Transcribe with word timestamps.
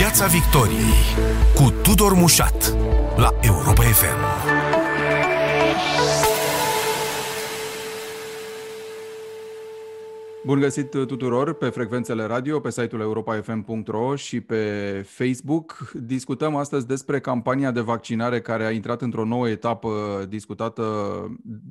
Piața 0.00 0.26
Victoriei 0.26 1.28
cu 1.54 1.70
Tudor 1.82 2.12
Mușat 2.12 2.74
la 3.16 3.34
Europa 3.40 3.82
FM. 3.82 4.18
Bun 10.44 10.60
găsit 10.60 10.90
tuturor 10.90 11.54
pe 11.54 11.68
frecvențele 11.68 12.24
radio, 12.24 12.60
pe 12.60 12.70
site-ul 12.70 13.00
europafm.ro 13.00 14.16
și 14.16 14.40
pe 14.40 14.64
Facebook. 15.06 15.90
Discutăm 15.92 16.54
astăzi 16.54 16.86
despre 16.86 17.20
campania 17.20 17.70
de 17.70 17.80
vaccinare 17.80 18.40
care 18.40 18.64
a 18.64 18.70
intrat 18.70 19.02
într-o 19.02 19.24
nouă 19.24 19.48
etapă 19.48 20.24
discutată, 20.28 20.82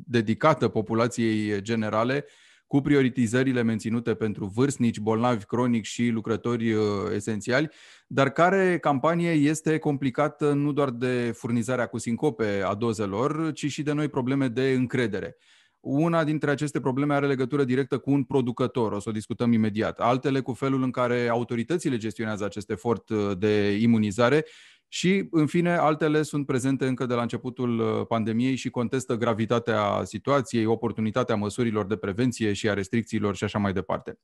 dedicată 0.05 0.68
populației 0.68 1.61
generale 1.61 2.25
cu 2.70 2.82
prioritizările 2.82 3.62
menținute 3.62 4.14
pentru 4.14 4.46
vârstnici, 4.46 5.00
bolnavi 5.00 5.46
cronic 5.46 5.84
și 5.84 6.08
lucrători 6.08 6.74
uh, 6.74 6.84
esențiali, 7.14 7.70
dar 8.08 8.30
care 8.30 8.77
campanie 8.80 9.32
este 9.32 9.77
complicată 9.77 10.54
nu 10.54 10.72
doar 10.72 10.90
de 10.90 11.32
furnizarea 11.36 11.86
cu 11.86 11.98
sincope 11.98 12.62
a 12.66 12.74
dozelor, 12.74 13.52
ci 13.54 13.66
și 13.66 13.84
de 13.84 13.91
noi 13.91 14.08
probleme 14.08 14.48
de 14.48 14.72
încredere. 14.72 15.38
Una 15.80 16.24
dintre 16.24 16.52
aceste 16.52 16.80
probleme 16.80 17.13
are 17.13 17.27
legătură 17.27 17.63
directă 17.63 17.98
cu 17.98 18.12
un 18.12 18.24
producător, 18.24 18.91
o 18.91 18.99
să 18.99 19.10
o 19.10 19.12
discutăm 19.12 19.52
imediat. 19.52 19.99
Altele 19.99 20.40
cu 20.40 20.54
felul 20.54 20.84
în 20.84 20.91
care 20.91 21.27
autoritățile 21.27 21.98
gestionează 21.98 22.46
acest 22.46 22.70
efort 22.70 23.10
uh, 23.10 23.38
de 23.38 23.77
imunizare 23.80 24.46
și, 24.91 25.27
în 25.31 25.45
fine, 25.45 25.75
altele 25.75 26.21
sunt 26.21 26.45
prezente 26.45 26.88
încă 26.88 27.05
de 27.05 27.13
la 27.13 27.21
începutul 27.21 27.79
uh, 27.79 28.05
pandemiei 28.07 28.55
și 28.55 28.70
contestă 28.70 29.15
gravitatea 29.15 30.02
situației, 30.03 30.65
oportunitatea 30.65 31.35
măsurilor 31.35 31.85
de 31.85 31.95
prevenție 31.95 32.53
și 32.53 32.70
a 32.70 32.73
restricțiilor 32.73 33.35
și 33.35 33.43
așa 33.43 33.59
mai 33.59 33.73
departe. 33.73 34.20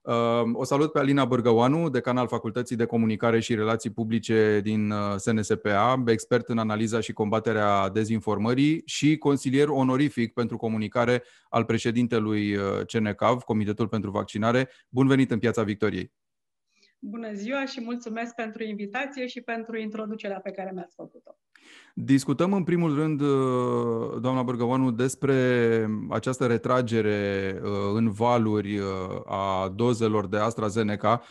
Uh, 0.00 0.14
o 0.52 0.64
salut 0.64 0.92
pe 0.92 0.98
Alina 0.98 1.24
Bărgăoanu, 1.24 1.88
decan 1.88 2.16
al 2.16 2.28
Facultății 2.28 2.76
de 2.76 2.84
Comunicare 2.84 3.40
și 3.40 3.54
Relații 3.54 3.90
Publice 3.90 4.60
din 4.62 4.90
uh, 4.90 5.14
SNSPA, 5.16 6.02
expert 6.06 6.48
în 6.48 6.58
analiza 6.58 7.00
și 7.00 7.12
combaterea 7.12 7.88
dezinformării 7.88 8.82
și 8.84 9.16
consilier 9.16 9.68
onorific 9.68 10.32
pentru 10.32 10.56
comunicare 10.56 11.22
al 11.48 11.64
președintelui 11.64 12.56
CNCAV, 12.86 13.42
Comitetul 13.42 13.88
pentru 13.88 14.10
Vaccinare. 14.10 14.68
Bun 14.88 15.06
venit 15.06 15.30
în 15.30 15.38
Piața 15.38 15.62
Victoriei! 15.62 16.12
Bună 17.02 17.32
ziua 17.32 17.64
și 17.64 17.80
mulțumesc 17.80 18.34
pentru 18.34 18.62
invitație 18.62 19.26
și 19.26 19.40
pentru 19.40 19.76
introducerea 19.78 20.40
pe 20.40 20.50
care 20.50 20.70
mi-ați 20.72 20.94
făcut-o. 20.94 21.38
Discutăm 22.04 22.52
în 22.52 22.62
primul 22.62 22.94
rând, 22.94 23.20
uh, 23.20 24.20
doamna 24.20 24.42
Bărgăoanu, 24.42 24.90
despre 24.90 25.36
această 26.10 26.46
retragere 26.46 27.60
uh, 27.62 27.70
în 27.94 28.10
valuri 28.10 28.78
uh, 28.78 28.84
a 29.26 29.72
dozelor 29.74 30.26
de 30.26 30.36
AstraZeneca. 30.36 31.22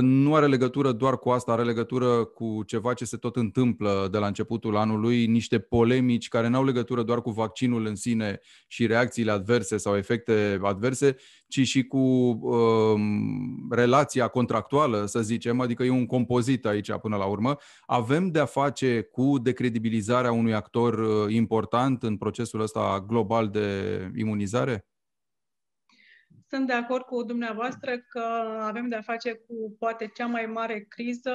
Nu 0.00 0.34
are 0.34 0.46
legătură 0.46 0.92
doar 0.92 1.18
cu 1.18 1.28
asta, 1.30 1.52
are 1.52 1.62
legătură 1.62 2.24
cu 2.24 2.62
ceva 2.66 2.92
ce 2.92 3.04
se 3.04 3.16
tot 3.16 3.36
întâmplă 3.36 4.08
de 4.10 4.18
la 4.18 4.26
începutul 4.26 4.76
anului, 4.76 5.26
niște 5.26 5.58
polemici 5.58 6.28
care 6.28 6.48
n-au 6.48 6.64
legătură 6.64 7.02
doar 7.02 7.22
cu 7.22 7.30
vaccinul 7.30 7.86
în 7.86 7.94
sine 7.94 8.40
și 8.66 8.86
reacțiile 8.86 9.30
adverse 9.30 9.76
sau 9.76 9.96
efecte 9.96 10.58
adverse, 10.62 11.16
ci 11.46 11.60
și 11.60 11.84
cu 11.84 11.98
um, 11.98 13.68
relația 13.70 14.28
contractuală, 14.28 15.04
să 15.06 15.20
zicem, 15.20 15.60
adică 15.60 15.82
e 15.82 15.90
un 15.90 16.06
compozit 16.06 16.66
aici 16.66 16.92
până 16.92 17.16
la 17.16 17.24
urmă. 17.24 17.56
Avem 17.86 18.30
de-a 18.30 18.44
face 18.44 19.08
cu 19.12 19.38
decredibilizarea 19.42 20.17
unui 20.26 20.54
actor 20.54 20.98
uh, 20.98 21.32
important 21.34 22.02
în 22.02 22.16
procesul 22.16 22.60
ăsta 22.60 23.04
global 23.06 23.48
de 23.48 24.10
imunizare? 24.16 24.86
Sunt 26.48 26.66
de 26.66 26.72
acord 26.72 27.02
cu 27.02 27.22
dumneavoastră 27.22 27.98
că 27.98 28.22
avem 28.60 28.88
de-a 28.88 29.00
face 29.00 29.32
cu 29.34 29.76
poate 29.78 30.10
cea 30.14 30.26
mai 30.26 30.46
mare 30.46 30.86
criză 30.88 31.32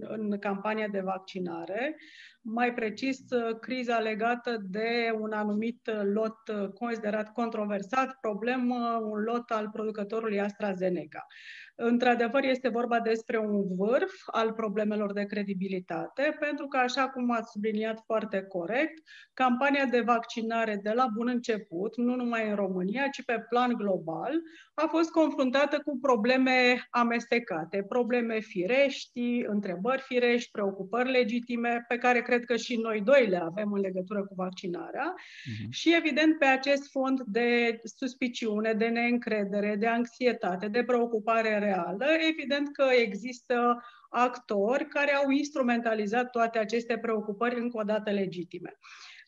în 0.00 0.38
campania 0.38 0.88
de 0.88 1.00
vaccinare 1.00 1.96
mai 2.42 2.74
precis 2.74 3.18
criza 3.60 3.98
legată 3.98 4.56
de 4.70 5.14
un 5.20 5.32
anumit 5.32 5.90
lot 6.14 6.38
considerat 6.74 7.32
controversat, 7.32 8.18
problemă, 8.20 9.00
un 9.02 9.22
lot 9.22 9.50
al 9.50 9.68
producătorului 9.72 10.40
AstraZeneca. 10.40 11.26
Într-adevăr, 11.74 12.44
este 12.44 12.68
vorba 12.68 13.00
despre 13.00 13.38
un 13.38 13.76
vârf 13.76 14.12
al 14.26 14.52
problemelor 14.52 15.12
de 15.12 15.24
credibilitate, 15.24 16.36
pentru 16.40 16.66
că, 16.66 16.76
așa 16.76 17.08
cum 17.08 17.30
ați 17.30 17.50
subliniat 17.50 18.02
foarte 18.06 18.42
corect, 18.42 19.02
campania 19.34 19.84
de 19.84 20.00
vaccinare 20.00 20.80
de 20.82 20.90
la 20.90 21.06
bun 21.14 21.28
început, 21.28 21.96
nu 21.96 22.14
numai 22.14 22.48
în 22.48 22.54
România, 22.54 23.08
ci 23.08 23.24
pe 23.24 23.44
plan 23.48 23.72
global, 23.72 24.32
a 24.74 24.86
fost 24.86 25.10
confruntată 25.10 25.80
cu 25.84 25.98
probleme 26.00 26.86
amestecate, 26.90 27.84
probleme 27.88 28.38
firești, 28.40 29.44
întrebări 29.46 30.02
firești, 30.02 30.50
preocupări 30.50 31.10
legitime, 31.10 31.84
pe 31.88 31.96
care 31.96 32.22
cred 32.32 32.44
că 32.44 32.56
și 32.56 32.76
noi 32.76 33.00
doi 33.00 33.26
le 33.26 33.36
avem 33.36 33.72
în 33.72 33.80
legătură 33.80 34.24
cu 34.24 34.34
vaccinarea 34.34 35.14
uh-huh. 35.14 35.68
și, 35.70 35.94
evident, 35.94 36.38
pe 36.38 36.44
acest 36.44 36.90
fond 36.90 37.20
de 37.20 37.80
suspiciune, 37.96 38.72
de 38.72 38.86
neîncredere, 38.86 39.76
de 39.76 39.86
anxietate, 39.86 40.68
de 40.68 40.84
preocupare 40.84 41.58
reală, 41.58 42.06
evident 42.28 42.72
că 42.72 42.84
există 42.96 43.82
actori 44.10 44.86
care 44.86 45.14
au 45.14 45.30
instrumentalizat 45.30 46.30
toate 46.30 46.58
aceste 46.58 46.98
preocupări 46.98 47.60
încă 47.60 47.78
o 47.78 47.82
dată 47.82 48.10
legitime. 48.10 48.78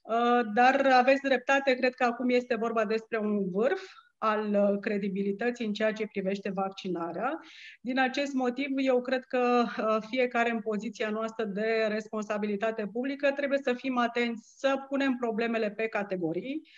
Uh, 0.03 0.41
dar 0.54 0.86
aveți 0.92 1.21
dreptate, 1.22 1.75
cred 1.75 1.94
că 1.94 2.04
acum 2.04 2.28
este 2.28 2.56
vorba 2.56 2.84
despre 2.84 3.19
un 3.19 3.50
vârf 3.50 3.82
al 4.25 4.55
uh, 4.55 4.79
credibilității 4.81 5.67
în 5.67 5.73
ceea 5.73 5.93
ce 5.93 6.07
privește 6.07 6.51
vaccinarea. 6.51 7.41
Din 7.81 7.99
acest 7.99 8.33
motiv, 8.33 8.69
eu 8.77 9.01
cred 9.01 9.25
că 9.25 9.65
uh, 9.67 9.97
fiecare 10.11 10.51
în 10.51 10.61
poziția 10.61 11.11
noastră 11.11 11.45
de 11.45 11.87
responsabilitate 11.89 12.87
publică 12.93 13.31
trebuie 13.31 13.59
să 13.63 13.73
fim 13.73 13.99
atenți 13.99 14.55
să 14.57 14.77
punem 14.89 15.17
problemele 15.21 15.71
pe 15.71 15.89
categorii, 15.89 16.69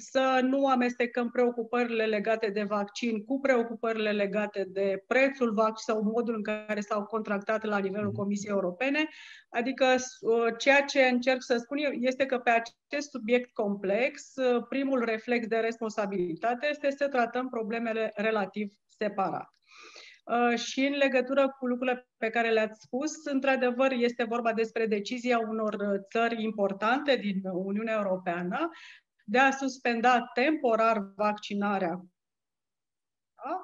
să 0.00 0.40
nu 0.42 0.66
amestecăm 0.66 1.30
preocupările 1.30 2.04
legate 2.04 2.48
de 2.48 2.62
vaccin 2.62 3.24
cu 3.24 3.40
preocupările 3.40 4.12
legate 4.12 4.66
de 4.68 5.04
prețul 5.06 5.52
vaccin 5.52 5.94
sau 5.94 6.02
modul 6.02 6.34
în 6.34 6.42
care 6.42 6.80
s-au 6.80 7.04
contractat 7.04 7.64
la 7.64 7.78
nivelul 7.78 8.06
mhm. 8.06 8.16
Comisiei 8.16 8.52
Europene. 8.52 9.08
Adică 9.50 9.84
uh, 9.84 10.54
ceea 10.58 10.80
ce 10.80 11.02
încerc 11.02 11.42
să 11.42 11.56
spun 11.56 11.78
eu 11.78 11.90
este 11.90 12.26
că 12.26 12.38
pe 12.38 12.50
acest 12.50 13.10
subiect 13.10 13.52
complex, 13.52 14.34
uh, 14.36 14.64
primul 14.68 15.04
reflex 15.04 15.46
de 15.46 15.56
responsabilitate 15.56 16.68
este 16.70 16.90
să 16.90 17.08
tratăm 17.08 17.48
problemele 17.48 18.12
relativ 18.14 18.72
separat. 18.98 19.48
Uh, 20.24 20.58
și 20.58 20.80
în 20.80 20.96
legătură 20.96 21.56
cu 21.58 21.66
lucrurile 21.66 22.08
pe 22.16 22.30
care 22.30 22.50
le-ați 22.50 22.80
spus, 22.80 23.24
într-adevăr 23.24 23.92
este 23.92 24.24
vorba 24.24 24.52
despre 24.52 24.86
decizia 24.86 25.38
unor 25.38 25.76
țări 26.10 26.42
importante 26.42 27.16
din 27.16 27.40
Uniunea 27.52 27.94
Europeană 27.94 28.70
de 29.30 29.38
a 29.38 29.50
suspenda 29.50 30.30
temporar 30.34 31.12
vaccinarea 31.16 32.00
da? 33.44 33.62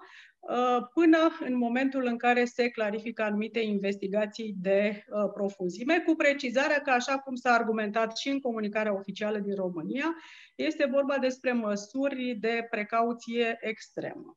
Uh, 0.54 0.86
până 0.94 1.18
în 1.40 1.56
momentul 1.56 2.04
în 2.06 2.16
care 2.16 2.44
se 2.44 2.68
clarifică 2.68 3.22
anumite 3.22 3.60
investigații 3.60 4.54
de 4.58 5.04
uh, 5.08 5.30
profuzime, 5.34 6.02
cu 6.06 6.14
precizarea 6.14 6.80
că, 6.80 6.90
așa 6.90 7.18
cum 7.18 7.34
s-a 7.34 7.52
argumentat 7.52 8.16
și 8.16 8.28
în 8.28 8.40
comunicarea 8.40 8.94
oficială 8.94 9.38
din 9.38 9.54
România, 9.54 10.14
este 10.54 10.88
vorba 10.92 11.18
despre 11.18 11.52
măsuri 11.52 12.36
de 12.40 12.66
precauție 12.70 13.58
extremă. 13.60 14.36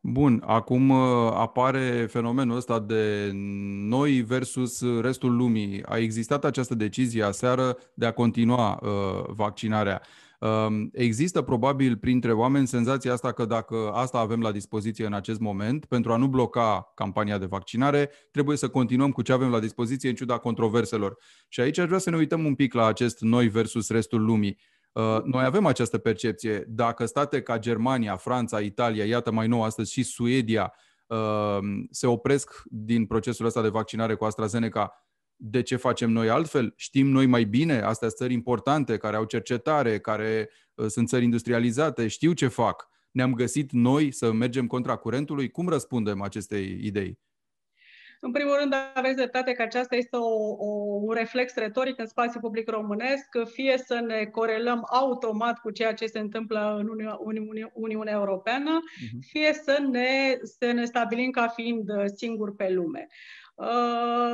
Bun, 0.00 0.42
acum 0.46 0.88
uh, 0.88 1.32
apare 1.34 2.06
fenomenul 2.10 2.56
ăsta 2.56 2.80
de 2.80 3.30
noi 3.88 4.20
versus 4.20 5.00
restul 5.00 5.36
lumii. 5.36 5.82
A 5.84 5.98
existat 5.98 6.44
această 6.44 6.74
decizie 6.74 7.22
aseară 7.22 7.76
de 7.94 8.06
a 8.06 8.12
continua 8.12 8.80
uh, 8.82 9.24
vaccinarea. 9.28 10.02
Există 10.92 11.42
probabil 11.42 11.96
printre 11.96 12.32
oameni 12.32 12.66
senzația 12.66 13.12
asta 13.12 13.32
că 13.32 13.44
dacă 13.44 13.90
asta 13.92 14.18
avem 14.18 14.40
la 14.40 14.52
dispoziție 14.52 15.06
în 15.06 15.12
acest 15.12 15.40
moment, 15.40 15.84
pentru 15.84 16.12
a 16.12 16.16
nu 16.16 16.26
bloca 16.26 16.92
campania 16.94 17.38
de 17.38 17.46
vaccinare, 17.46 18.10
trebuie 18.30 18.56
să 18.56 18.68
continuăm 18.68 19.10
cu 19.10 19.22
ce 19.22 19.32
avem 19.32 19.50
la 19.50 19.60
dispoziție 19.60 20.08
în 20.08 20.14
ciuda 20.14 20.38
controverselor. 20.38 21.18
Și 21.48 21.60
aici 21.60 21.78
aș 21.78 21.86
vrea 21.86 21.98
să 21.98 22.10
ne 22.10 22.16
uităm 22.16 22.44
un 22.44 22.54
pic 22.54 22.74
la 22.74 22.86
acest 22.86 23.20
noi 23.20 23.48
versus 23.48 23.90
restul 23.90 24.24
lumii. 24.24 24.58
Uh, 24.92 25.22
noi 25.24 25.44
avem 25.44 25.66
această 25.66 25.98
percepție. 25.98 26.64
Dacă 26.68 27.06
state 27.06 27.42
ca 27.42 27.58
Germania, 27.58 28.16
Franța, 28.16 28.60
Italia, 28.60 29.04
iată 29.04 29.32
mai 29.32 29.46
nou 29.46 29.62
astăzi 29.62 29.92
și 29.92 30.02
Suedia, 30.02 30.72
uh, 31.06 31.58
se 31.90 32.06
opresc 32.06 32.62
din 32.64 33.06
procesul 33.06 33.46
ăsta 33.46 33.62
de 33.62 33.68
vaccinare 33.68 34.14
cu 34.14 34.24
AstraZeneca, 34.24 34.92
de 35.44 35.62
ce 35.62 35.76
facem 35.76 36.10
noi 36.10 36.28
altfel? 36.28 36.72
Știm 36.76 37.06
noi 37.06 37.26
mai 37.26 37.44
bine? 37.44 37.80
Astea 37.80 38.08
sunt 38.08 38.20
țări 38.20 38.32
importante, 38.32 38.96
care 38.96 39.16
au 39.16 39.24
cercetare, 39.24 39.98
care 39.98 40.50
uh, 40.74 40.86
sunt 40.86 41.08
țări 41.08 41.24
industrializate, 41.24 42.08
știu 42.08 42.32
ce 42.32 42.48
fac. 42.48 42.88
Ne-am 43.10 43.34
găsit 43.34 43.72
noi 43.72 44.10
să 44.10 44.32
mergem 44.32 44.66
contra 44.66 44.96
curentului? 44.96 45.50
Cum 45.50 45.68
răspundem 45.68 46.22
acestei 46.22 46.78
idei? 46.82 47.18
În 48.20 48.30
primul 48.30 48.56
rând, 48.60 48.74
aveți 48.94 49.16
dreptate 49.16 49.52
că 49.52 49.62
aceasta 49.62 49.96
este 49.96 50.16
o, 50.16 50.54
o, 50.56 50.66
un 51.00 51.14
reflex 51.14 51.54
retoric 51.54 51.98
în 51.98 52.06
spațiul 52.06 52.42
public 52.42 52.68
românesc, 52.68 53.28
fie 53.52 53.78
să 53.86 53.94
ne 54.06 54.24
corelăm 54.24 54.86
automat 54.90 55.58
cu 55.58 55.70
ceea 55.70 55.94
ce 55.94 56.06
se 56.06 56.18
întâmplă 56.18 56.76
în 56.78 56.88
Uni- 56.88 57.18
Uni- 57.24 57.70
Uniunea 57.72 58.12
Europeană, 58.12 58.80
uh-huh. 58.80 59.18
fie 59.20 59.52
să 59.52 59.78
ne, 59.90 60.38
să 60.42 60.72
ne 60.72 60.84
stabilim 60.84 61.30
ca 61.30 61.48
fiind 61.48 61.90
singuri 62.14 62.54
pe 62.54 62.70
lume. 62.70 63.08
Uh, 63.08 63.41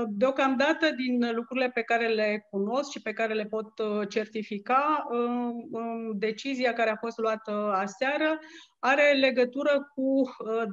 deocamdată, 0.09 0.91
din 0.91 1.35
lucrurile 1.35 1.71
pe 1.71 1.83
care 1.83 2.07
le 2.07 2.47
cunosc 2.51 2.91
și 2.91 3.03
pe 3.03 3.13
care 3.13 3.35
le 3.35 3.45
pot 3.45 3.79
uh, 3.79 4.09
certifica, 4.09 5.07
uh, 5.11 6.11
decizia 6.15 6.73
care 6.73 6.91
a 6.91 6.97
fost 6.97 7.19
luată 7.19 7.73
aseară 7.75 8.39
are 8.79 9.13
legătură 9.13 9.93
cu 9.95 10.23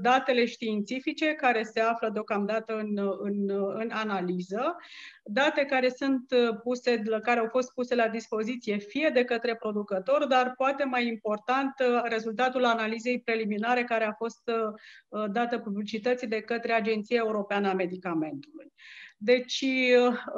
datele 0.01 0.45
științifice 0.45 1.33
care 1.33 1.63
se 1.63 1.79
află 1.79 2.09
deocamdată 2.09 2.77
în, 2.77 2.97
în, 3.19 3.49
în 3.73 3.89
analiză, 3.91 4.75
date 5.23 5.65
care 5.65 5.89
sunt 5.89 6.25
puse, 6.63 7.01
care 7.21 7.39
au 7.39 7.47
fost 7.49 7.73
puse 7.73 7.95
la 7.95 8.07
dispoziție 8.07 8.77
fie 8.77 9.09
de 9.13 9.23
către 9.23 9.55
producător, 9.55 10.25
dar 10.25 10.53
poate 10.57 10.83
mai 10.83 11.07
important 11.07 11.73
rezultatul 12.03 12.65
analizei 12.65 13.21
preliminare 13.21 13.83
care 13.83 14.05
a 14.05 14.13
fost 14.13 14.51
dată 15.31 15.59
publicității 15.59 16.27
de 16.27 16.41
către 16.41 16.71
Agenția 16.71 17.17
Europeană 17.17 17.69
a 17.69 17.73
Medicamentului. 17.73 18.73
Deci 19.17 19.65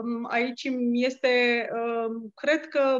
um, 0.01 0.25
aici 0.29 0.69
este, 0.91 1.67
um, 1.71 2.31
cred 2.35 2.67
că 2.67 2.97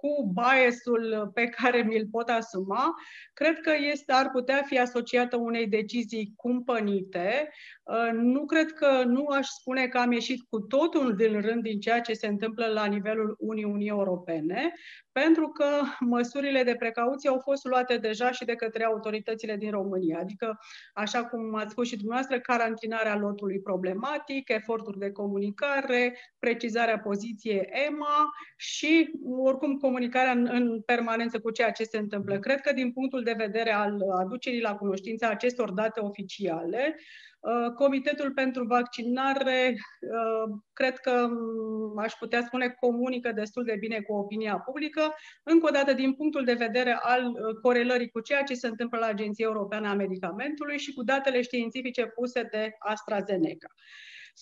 cu 0.00 0.32
biasul 0.32 1.30
pe 1.34 1.44
care 1.44 1.82
mi-l 1.82 2.08
pot 2.10 2.28
asuma, 2.28 2.94
cred 3.32 3.60
că 3.60 3.72
este, 3.90 4.12
ar 4.12 4.30
putea 4.30 4.62
fi 4.66 4.78
asociată 4.78 5.36
unei 5.36 5.66
decizii 5.66 6.32
cumpănite. 6.36 7.50
Uh, 7.82 8.10
nu 8.12 8.44
cred 8.44 8.72
că, 8.72 9.02
nu 9.06 9.26
aș 9.26 9.46
spune 9.46 9.86
că 9.86 9.98
am 9.98 10.12
ieșit 10.12 10.46
cu 10.48 10.60
totul 10.60 11.16
din 11.16 11.40
rând 11.40 11.62
din 11.62 11.80
ceea 11.80 12.00
ce 12.00 12.12
se 12.12 12.26
întâmplă 12.26 12.66
la 12.66 12.84
nivelul 12.84 13.36
Uniunii 13.38 13.88
Europene, 13.88 14.72
pentru 15.12 15.48
că 15.48 15.66
măsurile 16.00 16.62
de 16.62 16.74
precauție 16.74 17.28
au 17.28 17.38
fost 17.38 17.64
luate 17.64 17.96
deja 17.96 18.30
și 18.30 18.44
de 18.44 18.54
către 18.54 18.84
autoritățile 18.84 19.56
din 19.56 19.70
România. 19.70 20.18
Adică, 20.20 20.58
așa 20.94 21.24
cum 21.24 21.54
ați 21.54 21.70
spus 21.70 21.86
și 21.86 21.96
dumneavoastră, 21.96 22.40
carantinarea 22.40 23.16
lotului 23.16 23.60
problematic, 23.60 24.48
eforturi 24.48 24.98
de 24.98 25.10
comunicare, 25.10 26.18
precizarea 26.38 26.98
poziției 26.98 27.68
EMA 27.88 28.30
și, 28.56 29.10
oricum, 29.42 29.78
comunicarea 29.90 30.32
în, 30.32 30.48
în 30.52 30.80
permanență 30.80 31.40
cu 31.40 31.50
ceea 31.50 31.70
ce 31.70 31.84
se 31.84 31.98
întâmplă. 31.98 32.38
Cred 32.38 32.60
că, 32.60 32.72
din 32.72 32.92
punctul 32.92 33.22
de 33.22 33.34
vedere 33.36 33.72
al 33.72 34.02
aducerii 34.18 34.60
la 34.60 34.76
cunoștință 34.76 35.26
acestor 35.26 35.70
date 35.70 36.00
oficiale, 36.00 36.96
Uh, 37.40 37.72
Comitetul 37.74 38.32
pentru 38.32 38.64
vaccinare, 38.64 39.76
uh, 40.00 40.58
cred 40.72 40.98
că 40.98 41.26
mm, 41.30 41.98
aș 41.98 42.12
putea 42.12 42.42
spune, 42.42 42.68
comunică 42.80 43.32
destul 43.32 43.64
de 43.64 43.76
bine 43.78 44.00
cu 44.00 44.12
opinia 44.12 44.58
publică, 44.58 45.14
încă 45.42 45.66
o 45.66 45.70
dată 45.70 45.92
din 45.92 46.12
punctul 46.12 46.44
de 46.44 46.52
vedere 46.52 46.98
al 47.00 47.26
uh, 47.26 47.54
corelării 47.62 48.10
cu 48.10 48.20
ceea 48.20 48.42
ce 48.42 48.54
se 48.54 48.66
întâmplă 48.66 48.98
la 48.98 49.06
Agenția 49.06 49.46
Europeană 49.46 49.88
a 49.88 49.94
Medicamentului 49.94 50.78
și 50.78 50.92
cu 50.92 51.02
datele 51.02 51.42
științifice 51.42 52.06
puse 52.06 52.42
de 52.42 52.74
AstraZeneca. 52.78 53.68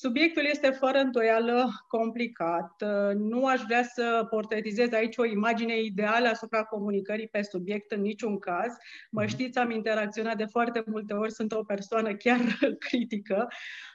Subiectul 0.00 0.44
este 0.44 0.70
fără 0.70 0.98
îndoială 0.98 1.70
complicat. 1.88 2.84
Nu 3.14 3.46
aș 3.46 3.60
vrea 3.60 3.82
să 3.82 4.26
portretizez 4.30 4.92
aici 4.92 5.16
o 5.16 5.24
imagine 5.24 5.80
ideală 5.80 6.28
asupra 6.28 6.64
comunicării 6.64 7.28
pe 7.28 7.42
subiect 7.42 7.90
în 7.90 8.00
niciun 8.00 8.38
caz. 8.38 8.72
Mă 9.10 9.20
mhm. 9.20 9.30
știți, 9.30 9.58
am 9.58 9.70
interacționat 9.70 10.36
de 10.36 10.44
foarte 10.44 10.82
multe 10.86 11.14
ori, 11.14 11.32
sunt 11.32 11.52
o 11.52 11.62
persoană 11.62 12.14
chiar 12.14 12.40
critică. 12.88 13.48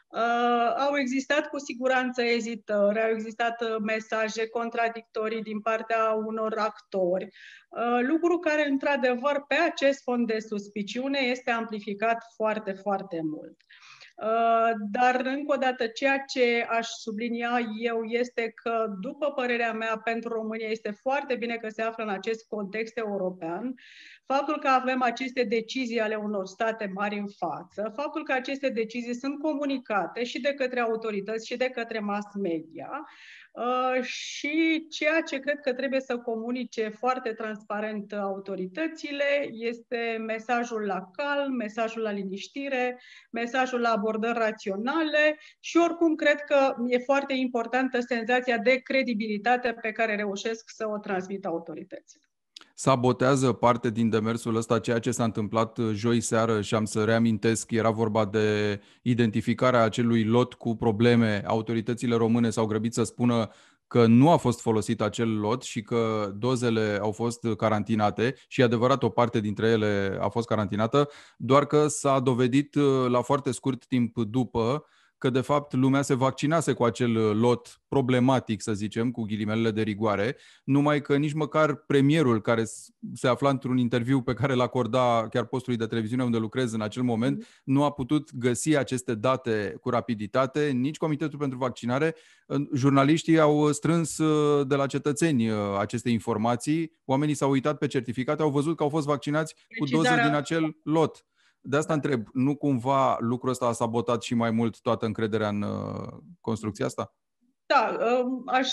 Uh, 0.08 0.74
au 0.78 0.98
existat 0.98 1.48
cu 1.48 1.60
siguranță 1.60 2.24
ezitări, 2.24 3.02
au 3.02 3.10
existat 3.10 3.62
uh, 3.62 3.76
mesaje 3.84 4.48
contradictorii 4.48 5.42
din 5.42 5.60
partea 5.60 6.12
unor 6.26 6.54
actori, 6.58 7.28
uh, 7.70 8.00
lucru 8.08 8.38
care, 8.40 8.68
într-adevăr, 8.70 9.46
pe 9.48 9.56
acest 9.56 10.02
fond 10.02 10.28
de 10.28 10.40
suspiciune 10.40 11.20
este 11.20 11.52
amplificat 11.52 12.24
foarte, 12.36 12.72
foarte 12.72 13.20
mult. 13.24 13.56
Uh, 13.58 13.83
dar, 14.92 15.22
încă 15.26 15.54
o 15.54 15.58
dată, 15.58 15.88
ceea 15.88 16.18
ce 16.20 16.66
aș 16.70 16.88
sublinia 16.88 17.60
eu 17.80 18.04
este 18.04 18.52
că, 18.56 18.86
după 19.02 19.32
părerea 19.32 19.74
mea, 19.74 20.02
pentru 20.04 20.34
România 20.34 20.68
este 20.68 20.92
foarte 20.92 21.36
bine 21.36 21.56
că 21.56 21.70
se 21.70 21.82
află 21.82 22.04
în 22.04 22.10
acest 22.10 22.48
context 22.48 22.98
european, 22.98 23.76
faptul 24.26 24.60
că 24.60 24.68
avem 24.68 25.02
aceste 25.02 25.44
decizii 25.44 26.00
ale 26.00 26.16
unor 26.16 26.46
state 26.46 26.92
mari 26.94 27.18
în 27.18 27.28
față, 27.28 27.94
faptul 27.96 28.24
că 28.24 28.34
aceste 28.34 28.70
decizii 28.70 29.16
sunt 29.16 29.42
comunicate 29.42 30.24
și 30.24 30.42
de 30.42 30.54
către 30.54 30.80
autorități 30.80 31.48
și 31.48 31.58
de 31.58 31.70
către 31.70 32.00
mass 32.00 32.28
media, 32.42 32.90
Uh, 32.90 33.43
și 34.02 34.88
ceea 34.90 35.22
ce 35.22 35.40
cred 35.40 35.60
că 35.60 35.74
trebuie 35.74 36.00
să 36.00 36.18
comunice 36.18 36.90
foarte 36.90 37.34
transparent 37.34 38.14
autoritățile 38.14 39.50
este 39.52 40.18
mesajul 40.26 40.86
la 40.86 41.10
calm, 41.12 41.54
mesajul 41.54 42.02
la 42.02 42.12
liniștire, 42.12 43.00
mesajul 43.32 43.80
la 43.80 43.90
abordări 43.90 44.38
raționale 44.38 45.40
și 45.60 45.78
oricum 45.78 46.16
cred 46.16 46.42
că 46.42 46.76
e 46.88 46.98
foarte 46.98 47.34
importantă 47.34 48.00
senzația 48.00 48.58
de 48.58 48.76
credibilitate 48.76 49.74
pe 49.82 49.92
care 49.92 50.16
reușesc 50.16 50.70
să 50.70 50.88
o 50.88 50.98
transmit 50.98 51.46
autoritățile 51.46 52.23
sabotează 52.74 53.52
parte 53.52 53.90
din 53.90 54.10
demersul 54.10 54.56
ăsta 54.56 54.80
ceea 54.80 55.00
ce 55.00 55.12
s-a 55.12 55.24
întâmplat 55.24 55.78
uh, 55.78 55.92
joi 55.94 56.22
seară 56.22 56.62
și 56.62 56.76
am 56.76 56.86
să 56.86 57.04
reamintesc, 57.04 57.72
era 57.72 57.90
vorba 57.90 58.26
de 58.26 58.80
identificarea 59.02 59.84
acelui 59.84 60.24
lot 60.24 60.54
cu 60.54 60.76
probleme. 60.76 61.44
Autoritățile 61.46 62.16
române 62.16 62.50
s-au 62.50 62.66
grăbit 62.66 62.94
să 62.94 63.04
spună 63.04 63.50
că 63.88 64.06
nu 64.06 64.30
a 64.30 64.38
fost 64.38 64.62
folosit 64.62 65.02
acel 65.02 65.40
lot 65.40 65.64
și 65.64 65.82
că 65.82 66.32
dozele 66.36 67.00
au 67.02 67.12
fost 67.12 67.48
carantinate 67.58 68.36
și 68.48 68.64
adevărat 68.64 69.04
o 69.04 69.10
parte 69.10 69.40
dintre 69.40 69.68
ele 69.68 70.18
a 70.22 70.30
fost 70.30 70.48
carantinată, 70.48 71.10
doar 71.38 71.66
că 71.66 71.88
s-a 71.88 72.20
dovedit 72.20 72.76
uh, 72.76 73.10
la 73.10 73.22
foarte 73.22 73.52
scurt 73.52 73.86
timp 73.86 74.18
după 74.18 74.86
că 75.24 75.30
de 75.30 75.42
fapt 75.42 75.74
lumea 75.74 76.02
se 76.02 76.14
vaccinase 76.14 76.74
cu 76.74 76.84
acel 76.84 77.16
uh, 77.16 77.36
lot 77.36 77.82
problematic, 77.88 78.62
să 78.62 78.74
zicem, 78.74 79.12
cu 79.12 79.22
ghilimelele 79.22 79.72
de 79.72 79.82
rigoare, 79.82 80.38
numai 80.64 81.02
că 81.02 81.18
nici 81.18 81.34
măcar 81.34 81.76
premierul 81.76 82.42
care 82.42 82.64
se 83.14 83.28
afla 83.28 83.50
într-un 83.50 83.78
interviu 83.78 84.22
pe 84.22 84.34
care 84.34 84.54
l 84.54 84.60
acorda 84.60 85.28
chiar 85.30 85.46
postului 85.46 85.78
de 85.78 85.86
televiziune 85.86 86.24
unde 86.24 86.38
lucrez 86.38 86.74
în 86.74 86.82
acel 86.82 87.04
moment, 87.04 87.44
mm-hmm. 87.44 87.64
nu 87.64 87.84
a 87.84 87.92
putut 87.92 88.36
găsi 88.36 88.76
aceste 88.76 89.16
date 89.16 89.76
cu 89.82 89.90
rapiditate, 89.90 90.70
nici 90.70 90.98
Comitetul 90.98 91.40
pentru 91.40 91.58
Vaccinare. 91.58 92.16
Jurnaliștii 92.74 93.40
au 93.40 93.72
strâns 93.72 94.18
uh, 94.18 94.68
de 94.68 94.76
la 94.76 94.86
cetățeni 94.86 95.50
uh, 95.50 95.58
aceste 95.80 96.10
informații, 96.10 96.92
oamenii 97.06 97.36
s-au 97.36 97.50
uitat 97.50 97.78
pe 97.78 97.88
certificate, 97.88 98.42
au 98.42 98.50
văzut 98.50 98.76
că 98.76 98.84
au 98.84 98.90
fost 98.90 99.06
vaccinați 99.06 99.56
cu 99.80 99.86
doze 99.86 100.22
din 100.26 100.34
acel 100.34 100.78
lot. 100.84 101.26
De 101.66 101.78
asta 101.78 101.94
întreb, 101.94 102.28
nu 102.34 102.56
cumva 102.56 103.18
lucrul 103.20 103.52
ăsta 103.52 103.66
a 103.66 103.72
sabotat 103.72 104.22
și 104.22 104.36
mai 104.36 104.52
mult 104.52 104.82
toată 104.82 105.06
încrederea 105.06 105.48
în 105.48 105.62
uh, 105.62 106.18
construcția 106.42 106.86
asta? 106.86 107.14
Da, 107.74 107.98
um, 108.06 108.44
aș, 108.46 108.70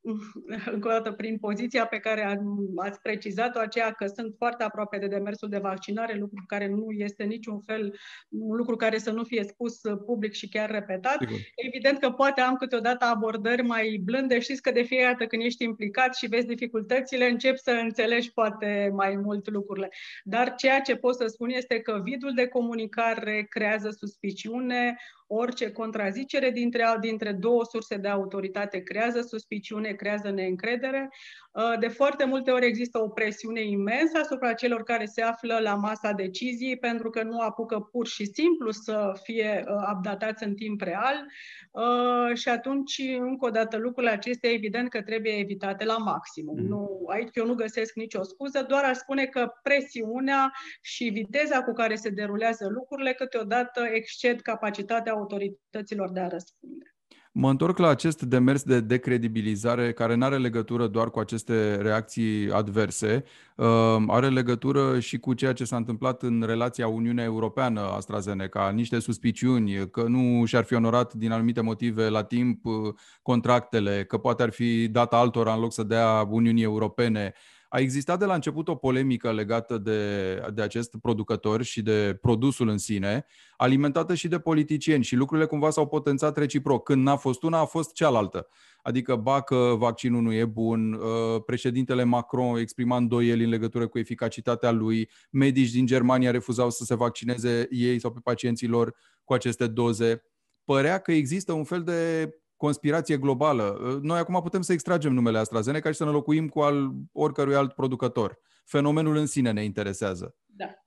încă 0.74 0.88
o 0.88 0.90
dată, 0.90 1.12
prin 1.12 1.38
poziția 1.38 1.86
pe 1.86 1.98
care 1.98 2.40
ați 2.76 3.00
precizat-o, 3.00 3.58
aceea 3.58 3.92
că 3.92 4.06
sunt 4.06 4.34
foarte 4.38 4.64
aproape 4.64 4.98
de 4.98 5.06
demersul 5.06 5.48
de 5.48 5.58
vaccinare, 5.58 6.16
lucru 6.18 6.44
care 6.46 6.68
nu 6.68 6.86
este 6.90 7.24
niciun 7.24 7.60
fel, 7.60 7.98
un 8.28 8.56
lucru 8.56 8.76
care 8.76 8.98
să 8.98 9.10
nu 9.10 9.24
fie 9.24 9.44
spus 9.44 9.80
public 10.06 10.32
și 10.32 10.48
chiar 10.48 10.70
repetat. 10.70 11.16
Sigur. 11.18 11.38
Evident 11.54 11.98
că 11.98 12.10
poate 12.10 12.40
am 12.40 12.54
câteodată 12.54 13.04
abordări 13.04 13.62
mai 13.62 14.00
blânde. 14.04 14.38
Știți 14.38 14.62
că 14.62 14.70
de 14.70 14.82
fiecare 14.82 15.12
dată 15.12 15.26
când 15.26 15.42
ești 15.42 15.64
implicat 15.64 16.16
și 16.16 16.26
vezi 16.26 16.46
dificultățile, 16.46 17.28
începi 17.28 17.58
să 17.58 17.70
înțelegi 17.70 18.32
poate 18.32 18.90
mai 18.94 19.16
mult 19.16 19.50
lucrurile. 19.50 19.88
Dar 20.24 20.54
ceea 20.54 20.80
ce 20.80 20.96
pot 20.96 21.16
să 21.16 21.26
spun 21.26 21.48
este 21.48 21.80
că 21.80 22.00
vidul 22.04 22.32
de 22.34 22.46
comunicare 22.46 23.46
creează 23.48 23.90
suspiciune, 23.90 24.96
orice 25.26 25.72
contrazicere 25.72 26.50
dintre, 26.50 26.84
dintre 27.00 27.32
două 27.32 27.64
surse 27.64 27.96
de 27.96 28.08
autoritate 28.08 28.82
creează 28.82 29.20
suspiciune, 29.20 29.92
creează 29.92 30.30
neîncredere. 30.30 31.10
Uh, 31.52 31.78
de 31.78 31.88
foarte 31.88 32.24
multe 32.24 32.50
ori 32.50 32.66
există 32.66 32.98
o 32.98 33.08
presiune 33.08 33.62
imensă 33.62 34.18
asupra 34.18 34.52
celor 34.52 34.82
care 34.82 35.04
se 35.04 35.22
află 35.22 35.58
la 35.62 35.74
masa 35.74 36.12
deciziei 36.12 36.78
pentru 36.78 37.10
că 37.10 37.22
nu 37.22 37.40
apucă 37.40 37.80
pur 37.80 38.06
și 38.06 38.24
simplu 38.24 38.70
să 38.70 39.12
fie 39.22 39.64
uh, 39.68 39.74
updatați 39.94 40.44
în 40.44 40.54
timp 40.54 40.80
real 40.80 41.26
uh, 41.72 42.36
și 42.36 42.48
atunci, 42.48 43.02
încă 43.18 43.46
o 43.46 43.50
dată, 43.50 43.76
lucrurile 43.76 44.12
acestea 44.12 44.50
evident 44.50 44.88
că 44.88 45.02
trebuie 45.02 45.32
evitate 45.32 45.84
la 45.84 45.96
maximum. 45.96 46.60
Mm. 46.60 46.66
Nu, 46.66 47.04
aici 47.08 47.30
eu 47.32 47.46
nu 47.46 47.54
găsesc 47.54 47.94
nicio 47.94 48.22
scuză, 48.22 48.64
doar 48.68 48.84
aș 48.84 48.96
spune 48.96 49.24
că 49.24 49.52
presiunea 49.62 50.52
și 50.80 51.08
viteza 51.08 51.62
cu 51.62 51.72
care 51.72 51.94
se 51.94 52.08
derulează 52.08 52.68
lucrurile 52.68 53.12
câteodată 53.12 53.80
exced 53.92 54.40
capacitatea 54.40 55.15
autorităților 55.16 56.10
de 56.10 56.20
a 56.20 56.28
răspunde. 56.28 56.96
Mă 57.38 57.50
întorc 57.50 57.78
la 57.78 57.88
acest 57.88 58.22
demers 58.22 58.62
de 58.62 58.80
decredibilizare 58.80 59.92
care 59.92 60.14
nu 60.14 60.24
are 60.24 60.38
legătură 60.38 60.86
doar 60.86 61.10
cu 61.10 61.18
aceste 61.18 61.76
reacții 61.76 62.50
adverse, 62.50 63.24
um, 63.56 64.10
are 64.10 64.28
legătură 64.28 65.00
și 65.00 65.18
cu 65.18 65.34
ceea 65.34 65.52
ce 65.52 65.64
s-a 65.64 65.76
întâmplat 65.76 66.22
în 66.22 66.42
relația 66.46 66.88
Uniunea 66.88 67.24
Europeană-AstraZeneca, 67.24 68.70
niște 68.70 68.98
suspiciuni 68.98 69.90
că 69.90 70.02
nu 70.02 70.44
și-ar 70.44 70.64
fi 70.64 70.74
onorat 70.74 71.14
din 71.14 71.32
anumite 71.32 71.60
motive 71.60 72.08
la 72.08 72.22
timp 72.22 72.64
uh, 72.64 72.74
contractele, 73.22 74.04
că 74.04 74.18
poate 74.18 74.42
ar 74.42 74.50
fi 74.50 74.88
dat 74.88 75.12
altora 75.12 75.54
în 75.54 75.60
loc 75.60 75.72
să 75.72 75.82
dea 75.82 76.26
Uniunii 76.30 76.62
Europene. 76.62 77.32
A 77.68 77.78
existat 77.78 78.18
de 78.18 78.24
la 78.24 78.34
început 78.34 78.68
o 78.68 78.74
polemică 78.74 79.32
legată 79.32 79.78
de, 79.78 80.34
de 80.54 80.62
acest 80.62 80.96
producător 80.96 81.62
și 81.62 81.82
de 81.82 82.18
produsul 82.20 82.68
în 82.68 82.78
sine, 82.78 83.26
alimentată 83.56 84.14
și 84.14 84.28
de 84.28 84.38
politicieni 84.38 85.04
și 85.04 85.16
lucrurile 85.16 85.46
cumva 85.46 85.70
s-au 85.70 85.86
potențat 85.86 86.36
reciproc. 86.36 86.84
Când 86.84 87.02
n-a 87.02 87.16
fost 87.16 87.42
una, 87.42 87.58
a 87.58 87.64
fost 87.64 87.92
cealaltă. 87.92 88.48
Adică, 88.82 89.16
ba 89.16 89.40
că 89.40 89.74
vaccinul 89.78 90.22
nu 90.22 90.32
e 90.32 90.44
bun, 90.44 90.92
uh, 90.92 91.42
președintele 91.46 92.04
Macron 92.04 92.56
exprima 92.58 92.96
îndoieli 92.96 93.44
în 93.44 93.50
legătură 93.50 93.86
cu 93.86 93.98
eficacitatea 93.98 94.70
lui, 94.70 95.10
medici 95.30 95.70
din 95.70 95.86
Germania 95.86 96.30
refuzau 96.30 96.70
să 96.70 96.84
se 96.84 96.94
vaccineze 96.94 97.66
ei 97.70 97.98
sau 97.98 98.12
pe 98.12 98.20
pacienții 98.22 98.68
lor 98.68 98.94
cu 99.24 99.32
aceste 99.32 99.66
doze. 99.66 100.22
Părea 100.64 100.98
că 100.98 101.12
există 101.12 101.52
un 101.52 101.64
fel 101.64 101.82
de 101.82 102.30
conspirație 102.56 103.16
globală. 103.16 103.98
Noi 104.02 104.18
acum 104.18 104.40
putem 104.42 104.62
să 104.62 104.72
extragem 104.72 105.12
numele 105.12 105.38
AstraZeneca 105.38 105.90
și 105.90 105.96
să 105.96 106.04
ne 106.04 106.10
locuim 106.10 106.48
cu 106.48 106.60
al 106.60 106.90
oricărui 107.12 107.54
alt 107.54 107.72
producător. 107.72 108.38
Fenomenul 108.64 109.16
în 109.16 109.26
sine 109.26 109.50
ne 109.50 109.64
interesează. 109.64 110.36
Da. 110.46 110.85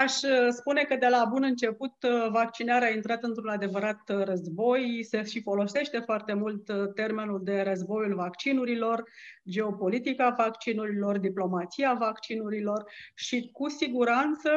Aș 0.00 0.22
uh, 0.22 0.48
spune 0.50 0.82
că 0.82 0.96
de 0.96 1.06
la 1.06 1.26
bun 1.30 1.42
început 1.42 1.92
uh, 2.02 2.28
vaccinarea 2.30 2.88
a 2.88 2.90
intrat 2.90 3.22
într-un 3.22 3.48
adevărat 3.48 4.00
uh, 4.08 4.24
război, 4.24 5.04
se 5.08 5.24
și 5.24 5.42
folosește 5.42 5.98
foarte 5.98 6.32
mult 6.32 6.70
termenul 6.94 7.40
de 7.44 7.60
războiul 7.60 8.14
vaccinurilor, 8.14 9.04
geopolitica 9.50 10.34
vaccinurilor, 10.38 11.18
diplomația 11.18 11.96
vaccinurilor 11.98 12.84
și 13.14 13.50
cu 13.52 13.68
siguranță 13.68 14.50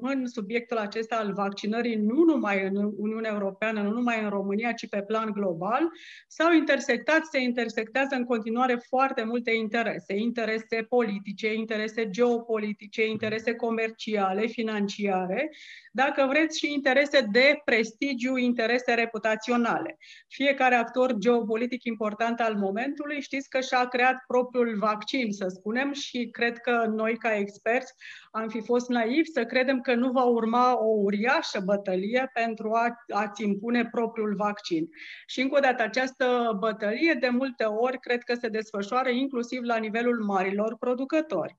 în 0.00 0.26
subiectul 0.26 0.76
acesta 0.76 1.16
al 1.16 1.32
vaccinării, 1.32 1.96
nu 1.96 2.24
numai 2.24 2.66
în 2.66 2.92
Uniunea 2.96 3.32
Europeană, 3.32 3.82
nu 3.82 3.90
numai 3.90 4.22
în 4.22 4.28
România, 4.28 4.72
ci 4.72 4.88
pe 4.88 5.02
plan 5.02 5.30
global, 5.30 5.90
s-au 6.26 6.52
intersectat, 6.52 7.24
se 7.24 7.40
intersectează 7.40 8.14
în 8.14 8.24
continuare 8.24 8.74
foarte 8.88 9.24
multe 9.24 9.50
interese, 9.50 10.14
interese 10.16 10.86
politice, 10.88 11.54
interese 11.54 12.10
geopolitice, 12.10 13.06
interese 13.06 13.54
comerciale, 13.54 14.41
ale 14.42 14.50
financiare, 14.50 15.50
dacă 15.92 16.26
vreți 16.28 16.58
și 16.58 16.72
interese 16.72 17.28
de 17.32 17.60
prestigiu, 17.64 18.36
interese 18.36 18.94
reputaționale. 18.94 19.98
Fiecare 20.28 20.74
actor 20.74 21.14
geopolitic 21.18 21.84
important 21.84 22.40
al 22.40 22.54
momentului 22.54 23.20
știți 23.20 23.48
că 23.48 23.60
și-a 23.60 23.84
creat 23.84 24.24
propriul 24.26 24.78
vaccin, 24.78 25.32
să 25.32 25.46
spunem, 25.48 25.92
și 25.92 26.28
cred 26.30 26.58
că 26.58 26.84
noi 26.94 27.16
ca 27.16 27.34
experți 27.36 27.92
am 28.30 28.48
fi 28.48 28.60
fost 28.60 28.88
naivi 28.88 29.30
să 29.30 29.44
credem 29.44 29.80
că 29.80 29.94
nu 29.94 30.10
va 30.10 30.24
urma 30.24 30.78
o 30.78 30.88
uriașă 30.88 31.60
bătălie 31.64 32.30
pentru 32.32 32.70
a, 32.72 33.04
a-ți 33.08 33.42
impune 33.42 33.88
propriul 33.90 34.34
vaccin. 34.34 34.88
Și 35.26 35.40
încă 35.40 35.56
o 35.56 35.60
dată, 35.60 35.82
această 35.82 36.56
bătălie 36.58 37.16
de 37.20 37.28
multe 37.28 37.64
ori 37.64 37.98
cred 38.00 38.22
că 38.22 38.34
se 38.34 38.48
desfășoară 38.48 39.08
inclusiv 39.08 39.62
la 39.62 39.76
nivelul 39.76 40.24
marilor 40.24 40.76
producători. 40.78 41.56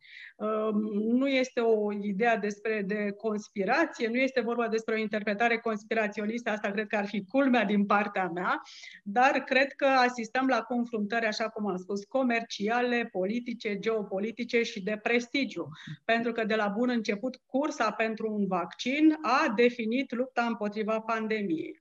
Nu 0.94 1.28
este 1.28 1.60
o 1.60 1.94
idee 1.94 2.38
despre 2.42 2.73
de 2.82 3.12
conspirație, 3.12 4.08
nu 4.08 4.16
este 4.16 4.42
vorba 4.42 4.68
despre 4.68 4.94
o 4.94 4.98
interpretare 4.98 5.58
conspiraționistă, 5.58 6.50
asta 6.50 6.72
cred 6.72 6.88
că 6.88 6.96
ar 6.96 7.06
fi 7.06 7.24
culmea 7.24 7.66
din 7.66 7.86
partea 7.86 8.32
mea, 8.34 8.62
dar 9.04 9.32
cred 9.32 9.72
că 9.72 9.86
asistăm 9.86 10.48
la 10.48 10.62
confruntări, 10.62 11.26
așa 11.26 11.50
cum 11.50 11.68
am 11.68 11.78
spus, 11.78 12.04
comerciale, 12.04 13.10
politice, 13.12 13.80
geopolitice 13.80 14.64
și 14.64 14.84
de 14.84 15.00
prestigiu. 15.04 15.68
Pentru 16.06 16.32
că 16.32 16.44
de 16.46 16.56
la 16.56 16.68
bun 16.68 16.90
început, 16.90 17.42
cursa 17.46 17.92
pentru 17.92 18.34
un 18.34 18.48
vaccin 18.48 19.18
a 19.22 19.54
definit 19.56 20.14
lupta 20.14 20.46
împotriva 20.46 21.00
pandemiei. 21.00 21.80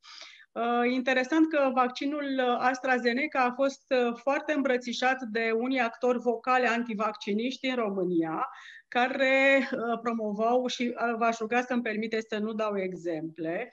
Uh, 0.52 0.92
interesant 0.92 1.48
că 1.48 1.70
vaccinul 1.74 2.40
AstraZeneca 2.58 3.44
a 3.44 3.52
fost 3.52 3.84
uh, 3.88 4.14
foarte 4.16 4.52
îmbrățișat 4.52 5.22
de 5.22 5.50
unii 5.56 5.80
actori 5.80 6.18
vocale 6.18 6.68
antivacciniști 6.68 7.66
în 7.66 7.74
România, 7.74 8.48
care 8.92 9.68
uh, 9.72 9.98
promovau 10.02 10.66
și 10.66 10.94
v-aș 11.18 11.38
ruga 11.38 11.60
să-mi 11.60 11.82
permite 11.82 12.20
să 12.28 12.38
nu 12.38 12.52
dau 12.52 12.78
exemple, 12.78 13.72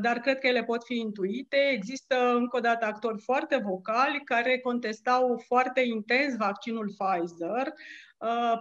dar 0.00 0.18
cred 0.18 0.38
că 0.38 0.46
ele 0.46 0.64
pot 0.64 0.84
fi 0.84 0.94
intuite. 0.94 1.56
Există 1.72 2.34
încă 2.34 2.56
o 2.56 2.60
dată 2.60 2.84
actori 2.84 3.22
foarte 3.22 3.56
vocali 3.56 4.20
care 4.24 4.58
contestau 4.58 5.42
foarte 5.46 5.80
intens 5.80 6.36
vaccinul 6.36 6.94
Pfizer, 6.98 7.66
Uh, 7.66 7.74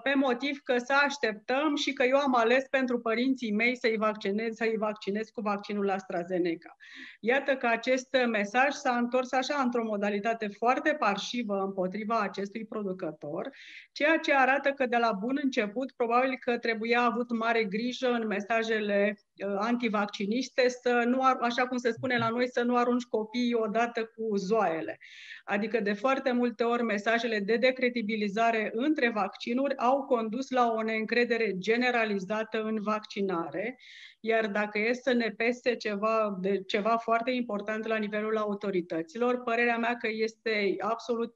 pe 0.03 0.13
motiv 0.15 0.59
că 0.63 0.77
să 0.77 0.93
așteptăm 1.05 1.75
și 1.75 1.93
că 1.93 2.03
eu 2.03 2.17
am 2.17 2.35
ales 2.35 2.67
pentru 2.69 2.99
părinții 2.99 3.51
mei 3.51 3.77
să-i 3.77 3.97
vaccinez, 3.97 4.55
să-i 4.55 4.77
vaccinez 4.77 5.29
cu 5.29 5.41
vaccinul 5.41 5.89
AstraZeneca. 5.89 6.75
Iată 7.19 7.55
că 7.55 7.67
acest 7.67 8.17
mesaj 8.27 8.73
s-a 8.73 8.97
întors 8.97 9.31
așa 9.31 9.61
într-o 9.63 9.83
modalitate 9.83 10.47
foarte 10.47 10.93
parșivă 10.99 11.61
împotriva 11.63 12.19
acestui 12.19 12.65
producător, 12.65 13.49
ceea 13.91 14.17
ce 14.17 14.33
arată 14.33 14.69
că 14.69 14.85
de 14.85 14.97
la 14.97 15.11
bun 15.11 15.39
început 15.43 15.91
probabil 15.91 16.37
că 16.39 16.57
trebuia 16.57 17.01
avut 17.01 17.37
mare 17.37 17.63
grijă 17.63 18.07
în 18.07 18.27
mesajele 18.27 19.17
uh, 19.17 19.55
antivacciniste 19.59 20.67
să 20.67 21.03
nu, 21.05 21.21
așa 21.21 21.67
cum 21.67 21.77
se 21.77 21.91
spune 21.91 22.17
la 22.17 22.29
noi, 22.29 22.49
să 22.49 22.61
nu 22.61 22.75
arunci 22.75 23.03
copiii 23.03 23.53
odată 23.53 24.03
cu 24.05 24.35
zoaiele. 24.35 24.97
Adică 25.43 25.79
de 25.79 25.93
foarte 25.93 26.31
multe 26.31 26.63
ori 26.63 26.83
mesajele 26.83 27.39
de 27.39 27.55
decredibilizare 27.55 28.71
între 28.73 29.09
vaccinuri 29.47 29.77
au 29.77 30.03
condus 30.03 30.49
la 30.49 30.71
o 30.71 30.81
neîncredere 30.81 31.57
generalizată 31.57 32.63
în 32.63 32.81
vaccinare, 32.81 33.79
iar 34.19 34.47
dacă 34.47 34.79
e 34.79 34.93
să 34.93 35.13
ne 35.13 35.29
pese 35.37 35.75
ceva, 35.75 36.37
de, 36.41 36.63
ceva 36.67 36.97
foarte 36.97 37.31
important 37.31 37.85
la 37.85 37.97
nivelul 37.97 38.37
autorităților, 38.37 39.41
părerea 39.41 39.77
mea 39.77 39.95
că 39.95 40.07
este 40.11 40.75
absolut 40.79 41.33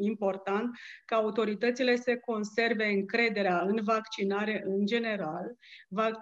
important 0.00 0.76
ca 1.04 1.16
autoritățile 1.16 1.96
să 1.96 2.16
conserve 2.16 2.86
încrederea 2.86 3.60
în 3.60 3.80
vaccinare 3.82 4.62
în 4.66 4.86
general, 4.86 5.56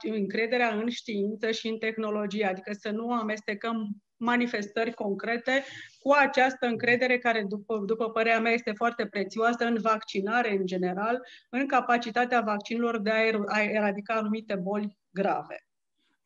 încrederea 0.02 0.74
în 0.74 0.88
știință 0.88 1.50
și 1.50 1.68
în 1.68 1.78
tehnologie, 1.78 2.46
adică 2.46 2.72
să 2.72 2.90
nu 2.90 3.12
amestecăm 3.12 4.03
manifestări 4.16 4.94
concrete 4.94 5.64
cu 5.98 6.12
această 6.12 6.66
încredere 6.66 7.18
care, 7.18 7.44
după, 7.48 7.82
după 7.86 8.10
părerea 8.10 8.40
mea, 8.40 8.52
este 8.52 8.72
foarte 8.72 9.06
prețioasă 9.06 9.64
în 9.64 9.76
vaccinare 9.80 10.50
în 10.52 10.66
general, 10.66 11.20
în 11.50 11.66
capacitatea 11.66 12.40
vaccinurilor 12.40 13.00
de 13.00 13.10
a 13.46 13.62
eradica 13.62 14.14
anumite 14.14 14.54
boli 14.54 14.98
grave. 15.10 15.63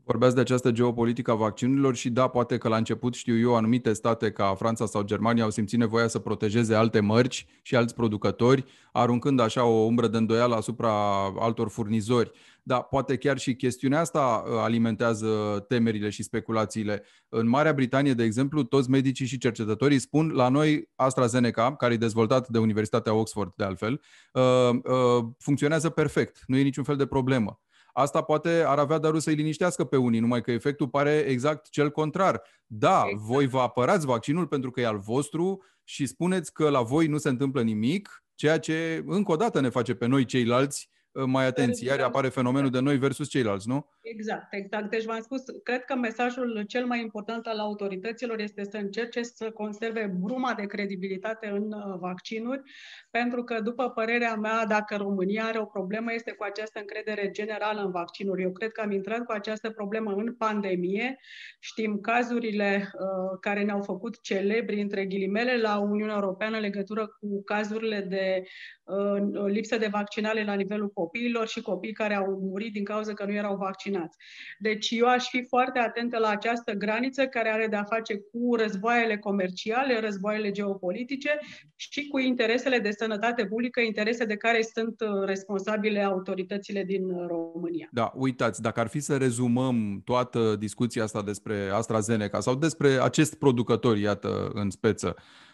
Vorbeați 0.09 0.35
de 0.35 0.41
această 0.41 0.71
geopolitică 0.71 1.31
a 1.31 1.35
vaccinurilor 1.35 1.95
și 1.95 2.11
da, 2.11 2.29
poate 2.29 2.59
că 2.59 2.69
la 2.69 2.77
început, 2.77 3.15
știu 3.15 3.38
eu, 3.38 3.57
anumite 3.57 3.93
state 3.93 4.31
ca 4.31 4.55
Franța 4.55 4.87
sau 4.87 5.03
Germania 5.03 5.43
au 5.43 5.50
simțit 5.50 5.79
nevoia 5.79 6.09
să 6.09 6.19
protejeze 6.19 6.75
alte 6.75 7.00
mărci 7.00 7.47
și 7.62 7.77
alți 7.77 7.95
producători, 7.95 8.65
aruncând 8.93 9.41
așa 9.41 9.65
o 9.65 9.85
umbră 9.85 10.07
de 10.07 10.17
îndoială 10.17 10.55
asupra 10.55 10.91
altor 11.38 11.69
furnizori. 11.69 12.31
Da, 12.62 12.81
poate 12.81 13.17
chiar 13.17 13.38
și 13.38 13.57
chestiunea 13.57 14.00
asta 14.00 14.45
uh, 14.47 14.59
alimentează 14.59 15.65
temerile 15.69 16.09
și 16.11 16.23
speculațiile. 16.23 17.03
În 17.29 17.49
Marea 17.49 17.73
Britanie, 17.73 18.15
de 18.15 18.25
exemplu, 18.25 18.62
toți 18.62 18.91
medicii 18.91 19.27
și 19.27 19.38
cercetătorii 19.38 19.99
spun 19.99 20.31
la 20.35 20.49
noi 20.49 20.88
AstraZeneca, 20.95 21.77
care 21.77 21.95
e 21.95 21.97
dezvoltat 21.97 22.49
de 22.49 22.59
Universitatea 22.59 23.12
Oxford, 23.15 23.53
de 23.57 23.65
altfel, 23.65 24.00
uh, 24.33 24.43
uh, 24.73 25.25
funcționează 25.38 25.88
perfect, 25.88 26.43
nu 26.47 26.57
e 26.57 26.62
niciun 26.62 26.85
fel 26.85 26.97
de 26.97 27.07
problemă. 27.07 27.61
Asta 27.99 28.23
poate 28.23 28.64
ar 28.67 28.78
avea 28.78 28.99
darul 28.99 29.21
să-i 29.21 29.35
liniștească 29.35 29.85
pe 29.85 29.97
unii, 29.97 30.21
numai 30.21 30.40
că 30.40 30.50
efectul 30.50 30.88
pare 30.88 31.17
exact 31.28 31.69
cel 31.69 31.90
contrar. 31.90 32.43
Da, 32.67 33.02
exact. 33.07 33.26
voi 33.26 33.47
vă 33.47 33.61
apărați 33.61 34.07
vaccinul 34.07 34.47
pentru 34.47 34.71
că 34.71 34.81
e 34.81 34.87
al 34.87 34.99
vostru 34.99 35.62
și 35.85 36.07
spuneți 36.07 36.52
că 36.52 36.69
la 36.69 36.83
voi 36.83 37.07
nu 37.07 37.19
se 37.19 37.28
întâmplă 37.28 37.62
nimic, 37.62 38.25
ceea 38.35 38.59
ce 38.59 39.05
încă 39.07 39.33
o 39.33 39.37
dată 39.37 39.61
ne 39.61 39.69
face 39.69 39.95
pe 39.95 40.07
noi 40.07 40.25
ceilalți 40.25 40.90
Uh, 41.19 41.25
mai 41.26 41.47
atenți. 41.47 41.85
Iar 41.85 42.00
apare 42.00 42.28
fenomenul 42.28 42.71
de 42.71 42.81
noi 42.81 42.97
versus 42.97 43.28
ceilalți, 43.28 43.69
nu? 43.69 43.87
Exact, 44.11 44.53
exact. 44.55 44.91
Deci 44.91 45.05
v-am 45.05 45.21
spus, 45.21 45.43
cred 45.62 45.85
că 45.85 45.95
mesajul 45.97 46.65
cel 46.67 46.87
mai 46.87 47.00
important 47.00 47.47
al 47.47 47.59
autorităților 47.59 48.41
este 48.41 48.65
să 48.65 48.77
încerce 48.77 49.23
să 49.23 49.50
conserve 49.50 50.12
bruma 50.21 50.55
de 50.55 50.67
credibilitate 50.67 51.49
în 51.49 51.73
uh, 51.73 51.99
vaccinuri, 51.99 52.62
pentru 53.11 53.45
că, 53.45 53.61
după 53.61 53.91
părerea 53.91 54.35
mea, 54.35 54.67
dacă 54.67 54.97
România 54.97 55.45
are 55.45 55.59
o 55.59 55.65
problemă, 55.65 56.12
este 56.12 56.33
cu 56.33 56.43
această 56.43 56.79
încredere 56.79 57.31
generală 57.31 57.81
în 57.81 57.91
vaccinuri. 57.91 58.43
Eu 58.43 58.53
cred 58.53 58.73
că 58.73 58.81
am 58.81 58.91
intrat 58.91 59.25
cu 59.25 59.33
această 59.33 59.71
problemă 59.71 60.12
în 60.12 60.35
pandemie. 60.35 61.19
Știm 61.61 62.00
cazurile 62.00 62.91
uh, 62.93 63.38
care 63.41 63.62
ne-au 63.62 63.83
făcut 63.83 64.21
celebri, 64.21 64.81
între 64.81 65.07
ghilimele, 65.07 65.61
la 65.61 65.79
Uniunea 65.79 66.15
Europeană 66.15 66.57
în 66.57 66.62
legătură 66.62 67.07
cu 67.07 67.43
cazurile 67.45 68.00
de 68.00 68.43
uh, 68.85 69.47
lipsă 69.47 69.77
de 69.77 69.88
vaccinare 69.91 70.45
la 70.45 70.55
nivelul 70.55 70.91
copiilor 70.91 71.47
și 71.47 71.61
copii 71.61 71.93
care 71.93 72.15
au 72.15 72.38
murit 72.41 72.73
din 72.73 72.85
cauza 72.85 73.15
că 73.15 73.25
nu 73.25 73.33
erau 73.33 73.57
vaccinați 73.57 73.97
vaccinați. 73.99 74.17
Deci 74.59 74.90
eu 74.90 75.07
aș 75.07 75.28
fi 75.28 75.45
foarte 75.45 75.78
atentă 75.78 76.19
la 76.19 76.28
această 76.28 76.73
graniță 76.73 77.26
care 77.26 77.49
are 77.49 77.67
de-a 77.67 77.85
face 77.85 78.14
cu 78.14 78.55
războaiele 78.55 79.17
comerciale, 79.19 80.00
războaiele 80.00 80.50
geopolitice 80.50 81.38
și 81.76 82.09
cu 82.09 82.19
interesele 82.19 82.78
de 82.78 82.90
sănătate 82.90 83.47
publică, 83.47 83.81
interese 83.81 84.25
de 84.25 84.37
care 84.37 84.62
sunt 84.62 85.00
uh, 85.00 85.25
responsabile 85.25 86.02
autoritățile 86.02 86.85
din 86.85 87.11
uh, 87.11 87.26
România. 87.26 87.88
Da, 87.93 88.12
uitați, 88.14 88.62
dacă 88.62 88.81
ar 88.81 88.88
fi 88.88 89.00
să 89.00 89.17
rezumăm 89.17 90.00
toată 90.05 90.57
discuția 90.59 91.02
asta 91.02 91.23
despre 91.23 91.69
AstraZeneca 91.73 92.40
sau 92.40 92.55
despre 92.55 92.88
acest 92.88 93.35
producător, 93.35 93.97
iată, 93.97 94.50
în 94.55 94.71
speță, 94.71 95.17
Uh, 95.17 95.48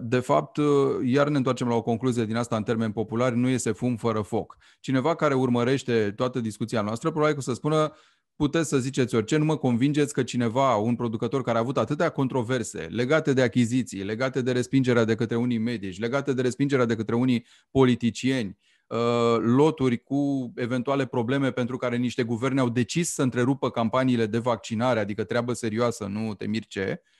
de 0.00 0.20
fapt, 0.20 0.56
uh, 0.56 0.66
iar 1.04 1.28
ne 1.28 1.36
întoarcem 1.36 1.68
la 1.68 1.74
o 1.74 1.82
concluzie 1.82 2.24
din 2.24 2.36
asta 2.36 2.56
în 2.56 2.62
termeni 2.62 2.92
populari, 2.92 3.36
nu 3.36 3.48
este 3.48 3.72
fum 3.72 3.96
fără 3.96 4.20
foc. 4.20 4.56
Cineva 4.80 5.14
care 5.14 5.34
urmărește 5.34 6.12
toată 6.16 6.40
discuția 6.40 6.80
noastră, 6.80 7.10
probabil 7.10 7.34
că 7.34 7.40
o 7.40 7.42
să 7.42 7.54
spună, 7.54 7.92
puteți 8.36 8.68
să 8.68 8.78
ziceți 8.78 9.14
orice, 9.14 9.36
nu 9.36 9.44
mă 9.44 9.56
convingeți 9.56 10.12
că 10.12 10.22
cineva, 10.22 10.76
un 10.76 10.94
producător 10.94 11.42
care 11.42 11.56
a 11.56 11.60
avut 11.60 11.76
atâtea 11.76 12.08
controverse 12.08 12.86
legate 12.90 13.32
de 13.32 13.42
achiziții, 13.42 14.02
legate 14.02 14.42
de 14.42 14.52
respingerea 14.52 15.04
de 15.04 15.14
către 15.14 15.36
unii 15.36 15.58
medici, 15.58 15.98
legate 15.98 16.32
de 16.32 16.42
respingerea 16.42 16.84
de 16.84 16.96
către 16.96 17.14
unii 17.14 17.46
politicieni, 17.70 18.58
uh, 18.86 19.36
loturi 19.38 20.02
cu 20.02 20.52
eventuale 20.56 21.06
probleme 21.06 21.50
pentru 21.50 21.76
care 21.76 21.96
niște 21.96 22.22
guverne 22.22 22.60
au 22.60 22.68
decis 22.68 23.12
să 23.12 23.22
întrerupă 23.22 23.70
campaniile 23.70 24.26
de 24.26 24.38
vaccinare, 24.38 25.00
adică 25.00 25.24
treabă 25.24 25.52
serioasă, 25.52 26.04
nu 26.04 26.34
te 26.34 26.46
mir 26.46 26.66
ce, 26.66 27.00
Uh, 27.00 27.14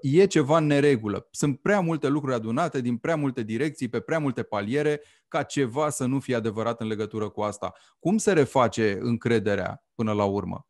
e 0.00 0.26
ceva 0.26 0.56
în 0.56 0.66
neregulă. 0.66 1.28
Sunt 1.30 1.60
prea 1.60 1.80
multe 1.80 2.08
lucruri 2.08 2.34
adunate 2.34 2.80
din 2.80 2.96
prea 2.96 3.16
multe 3.16 3.42
direcții, 3.42 3.88
pe 3.88 4.00
prea 4.00 4.18
multe 4.18 4.42
paliere, 4.42 5.00
ca 5.28 5.42
ceva 5.42 5.88
să 5.88 6.06
nu 6.06 6.20
fie 6.20 6.34
adevărat 6.34 6.80
în 6.80 6.86
legătură 6.86 7.28
cu 7.28 7.40
asta. 7.40 7.72
Cum 7.98 8.18
se 8.18 8.32
reface 8.32 8.98
încrederea 9.00 9.84
până 9.94 10.12
la 10.12 10.24
urmă? 10.24 10.66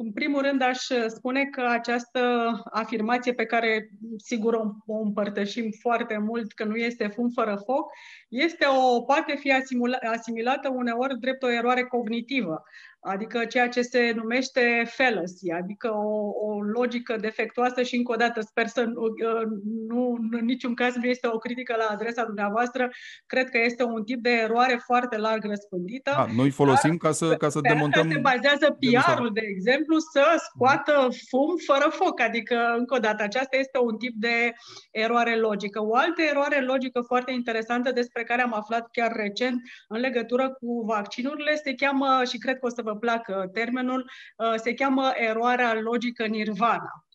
În 0.00 0.12
primul 0.12 0.42
rând, 0.42 0.62
aș 0.62 0.78
spune 1.06 1.44
că 1.44 1.60
această 1.68 2.20
afirmație 2.70 3.32
pe 3.34 3.44
care, 3.44 3.90
sigur, 4.16 4.54
o 4.86 5.00
împărtășim 5.02 5.70
foarte 5.80 6.18
mult, 6.18 6.52
că 6.52 6.64
nu 6.64 6.76
este 6.76 7.06
fum 7.06 7.30
fără 7.30 7.62
foc, 7.64 7.90
este 8.28 8.66
o, 8.66 9.02
poate 9.02 9.36
fi 9.36 9.52
asimilată 10.12 10.68
uneori 10.68 11.18
drept 11.18 11.42
o 11.42 11.50
eroare 11.50 11.82
cognitivă 11.82 12.62
adică 13.00 13.44
ceea 13.44 13.68
ce 13.68 13.82
se 13.82 14.12
numește 14.14 14.82
fallacy, 14.86 15.50
adică 15.50 15.88
o, 15.94 16.30
o 16.46 16.60
logică 16.60 17.16
defectuoasă 17.16 17.82
și 17.82 17.96
încă 17.96 18.12
o 18.12 18.16
dată 18.16 18.40
sper 18.40 18.66
să 18.66 18.84
nu, 18.84 19.02
nu, 19.88 20.18
în 20.30 20.44
niciun 20.44 20.74
caz 20.74 20.94
nu 20.94 21.04
este 21.04 21.26
o 21.26 21.38
critică 21.38 21.74
la 21.78 21.86
adresa 21.90 22.24
dumneavoastră, 22.24 22.90
cred 23.26 23.48
că 23.48 23.58
este 23.64 23.82
un 23.82 24.04
tip 24.04 24.22
de 24.22 24.30
eroare 24.30 24.80
foarte 24.84 25.16
larg 25.16 25.44
răspândită. 25.44 26.10
A, 26.10 26.26
noi 26.36 26.50
folosim 26.50 26.96
ca 26.96 27.12
să, 27.12 27.36
ca 27.36 27.48
să 27.48 27.60
demontăm... 27.60 28.10
se 28.10 28.18
bazează 28.18 28.78
PR-ul, 28.80 29.30
de 29.32 29.42
exemplu, 29.44 29.98
să 29.98 30.24
scoată 30.36 31.08
fum 31.28 31.54
fără 31.66 31.88
foc, 31.90 32.20
adică 32.20 32.74
încă 32.78 32.94
o 32.94 32.98
dată, 32.98 33.22
aceasta 33.22 33.56
este 33.56 33.78
un 33.78 33.96
tip 33.96 34.14
de 34.16 34.52
eroare 34.90 35.36
logică. 35.36 35.82
O 35.82 35.96
altă 35.96 36.22
eroare 36.22 36.60
logică 36.60 37.00
foarte 37.00 37.32
interesantă 37.32 37.92
despre 37.92 38.22
care 38.22 38.42
am 38.42 38.54
aflat 38.54 38.88
chiar 38.92 39.12
recent 39.12 39.60
în 39.88 40.00
legătură 40.00 40.48
cu 40.48 40.84
vaccinurile 40.86 41.54
se 41.54 41.74
cheamă, 41.74 42.22
și 42.30 42.38
cred 42.38 42.58
că 42.58 42.66
o 42.66 42.68
să 42.68 42.82
vă 42.88 42.96
placă 42.96 43.50
termenul, 43.52 44.10
uh, 44.36 44.54
se 44.56 44.74
cheamă 44.74 45.12
eroarea 45.14 45.80
logică 45.80 46.26
nirvana 46.26 47.08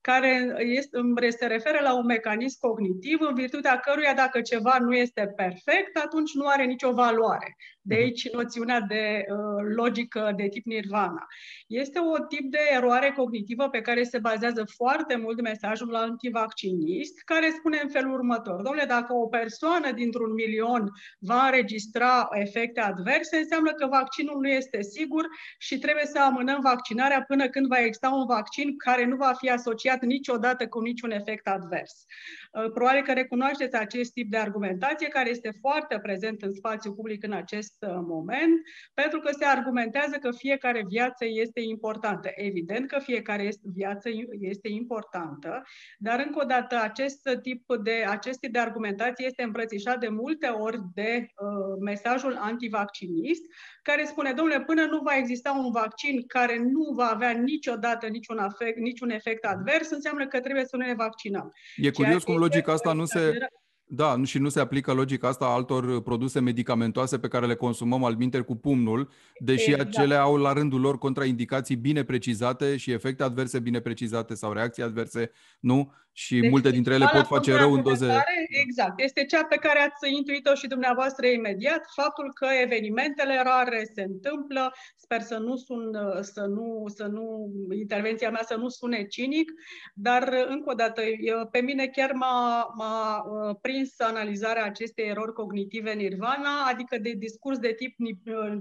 care 0.00 0.54
este, 0.58 0.98
se 1.28 1.46
referă 1.46 1.78
la 1.82 1.94
un 1.94 2.04
mecanism 2.04 2.58
cognitiv 2.60 3.20
în 3.20 3.34
virtutea 3.34 3.78
căruia 3.78 4.14
dacă 4.14 4.40
ceva 4.40 4.78
nu 4.80 4.94
este 4.94 5.32
perfect, 5.36 5.96
atunci 5.96 6.34
nu 6.34 6.46
are 6.46 6.64
nicio 6.64 6.92
valoare. 6.92 7.56
De 7.90 7.96
mhm. 7.96 8.04
aici 8.04 8.30
noțiunea 8.30 8.80
de 8.80 9.24
uh, 9.28 9.36
logică 9.74 10.32
de 10.36 10.48
tip 10.48 10.66
nirvana. 10.66 11.26
Este 11.66 11.98
un 11.98 12.24
tip 12.28 12.50
de 12.50 12.58
eroare 12.76 13.12
cognitivă 13.16 13.68
pe 13.68 13.80
care 13.80 14.02
se 14.02 14.18
bazează 14.18 14.64
foarte 14.76 15.16
mult 15.16 15.40
mesajul 15.40 15.94
antivaccinist, 15.94 17.22
care 17.24 17.54
spune 17.58 17.80
în 17.82 17.88
felul 17.88 18.12
următor. 18.12 18.54
Domnule, 18.62 18.84
dacă 18.84 19.12
o 19.14 19.26
persoană 19.26 19.92
dintr-un 19.92 20.32
milion 20.32 20.90
va 21.18 21.44
înregistra 21.44 22.28
efecte 22.32 22.80
adverse, 22.80 23.36
înseamnă 23.36 23.72
că 23.72 23.86
vaccinul 23.86 24.40
nu 24.40 24.48
este 24.48 24.82
sigur 24.82 25.26
și 25.58 25.78
trebuie 25.78 26.06
să 26.06 26.18
amânăm 26.20 26.60
vaccinarea 26.62 27.22
până 27.22 27.48
când 27.48 27.66
va 27.66 27.78
exista 27.78 28.10
un 28.10 28.26
vaccin 28.26 28.76
care 28.76 29.04
nu 29.06 29.16
va 29.16 29.32
fi 29.38 29.50
asociat 29.50 30.02
niciodată 30.02 30.66
cu 30.66 30.80
niciun 30.80 31.10
efect 31.10 31.46
advers. 31.46 32.04
Uh, 32.52 32.70
probabil 32.72 33.02
că 33.02 33.12
recunoașteți 33.12 33.76
acest 33.76 34.12
tip 34.12 34.30
de 34.30 34.36
argumentație 34.36 35.08
care 35.08 35.30
este 35.30 35.50
foarte 35.60 35.98
prezent 36.02 36.42
în 36.42 36.52
spațiu 36.52 36.92
public 36.92 37.24
în 37.24 37.32
acest 37.32 37.74
uh, 37.79 37.79
moment, 37.86 38.60
pentru 38.94 39.20
că 39.20 39.30
se 39.38 39.44
argumentează 39.44 40.16
că 40.16 40.30
fiecare 40.30 40.84
viață 40.88 41.24
este 41.28 41.60
importantă. 41.60 42.30
Evident 42.34 42.88
că 42.88 42.98
fiecare 42.98 43.48
viață 43.74 44.08
este 44.40 44.68
importantă, 44.68 45.62
dar 45.98 46.24
încă 46.26 46.40
o 46.42 46.46
dată 46.46 46.80
acest 46.82 47.28
tip 47.42 47.64
de, 47.82 48.04
acest 48.08 48.38
tip 48.38 48.52
de 48.52 48.58
argumentație 48.58 49.26
este 49.26 49.42
îmbrățișat 49.42 50.00
de 50.00 50.08
multe 50.08 50.46
ori 50.46 50.78
de 50.94 51.26
uh, 51.26 51.78
mesajul 51.80 52.36
antivaccinist, 52.40 53.42
care 53.82 54.04
spune, 54.04 54.32
domnule, 54.32 54.60
până 54.60 54.84
nu 54.84 54.98
va 54.98 55.16
exista 55.16 55.50
un 55.64 55.70
vaccin 55.70 56.26
care 56.26 56.58
nu 56.58 56.92
va 56.94 57.06
avea 57.06 57.30
niciodată 57.30 58.06
niciun 58.06 58.38
efect, 58.38 58.78
niciun 58.78 59.10
efect 59.10 59.44
advers, 59.44 59.90
înseamnă 59.90 60.26
că 60.26 60.40
trebuie 60.40 60.64
să 60.64 60.76
ne 60.76 60.94
vaccinăm. 60.94 61.52
E 61.76 61.90
curios 61.90 62.24
cum 62.24 62.36
logica 62.36 62.72
asta 62.72 62.92
nu 62.92 63.04
se, 63.04 63.48
da, 63.92 64.20
și 64.24 64.38
nu 64.38 64.48
se 64.48 64.60
aplică 64.60 64.92
logica 64.92 65.28
asta 65.28 65.44
altor 65.44 66.02
produse 66.02 66.40
medicamentoase 66.40 67.18
pe 67.18 67.28
care 67.28 67.46
le 67.46 67.54
consumăm 67.54 68.04
al 68.04 68.16
cu 68.46 68.56
pumnul, 68.56 69.08
deși 69.38 69.70
exact. 69.70 69.88
acele 69.88 70.14
au 70.14 70.36
la 70.36 70.52
rândul 70.52 70.80
lor 70.80 70.98
contraindicații 70.98 71.76
bine 71.76 72.04
precizate 72.04 72.76
și 72.76 72.90
efecte 72.90 73.22
adverse 73.22 73.58
bine 73.58 73.80
precizate 73.80 74.34
sau 74.34 74.52
reacții 74.52 74.82
adverse, 74.82 75.30
nu? 75.60 75.92
Și 76.12 76.40
deci, 76.40 76.50
multe 76.50 76.70
dintre 76.70 76.94
ele 76.94 77.08
pot 77.12 77.26
face 77.26 77.56
rău 77.56 77.72
în 77.72 77.82
doze. 77.82 78.24
Exact. 78.48 79.00
Este 79.00 79.24
cea 79.24 79.44
pe 79.44 79.56
care 79.56 79.78
ați 79.78 80.12
intuit-o 80.16 80.54
și 80.54 80.66
dumneavoastră 80.66 81.26
imediat, 81.26 81.80
faptul 81.94 82.32
că 82.34 82.46
evenimentele 82.62 83.42
rare 83.44 83.90
se 83.94 84.02
întâmplă. 84.02 84.72
Sper 84.96 85.20
să 85.20 85.38
nu 85.38 85.56
sun, 85.56 85.98
să 86.20 86.40
nu, 86.40 86.84
să 86.94 87.06
nu, 87.06 87.50
intervenția 87.78 88.30
mea 88.30 88.42
să 88.44 88.56
nu 88.56 88.68
sune 88.68 89.06
cinic, 89.06 89.52
dar 89.94 90.34
încă 90.48 90.70
o 90.70 90.74
dată, 90.74 91.02
pe 91.50 91.60
mine 91.60 91.86
chiar 91.86 92.12
m-a, 92.12 92.72
m-a 92.76 93.22
uh, 93.22 93.56
prins 93.60 94.00
analizarea 94.00 94.64
acestei 94.64 95.08
erori 95.08 95.32
cognitive 95.32 95.92
nirvana, 95.92 96.64
adică 96.72 96.98
de 96.98 97.10
discurs 97.10 97.58
de 97.58 97.72
tip 97.72 97.96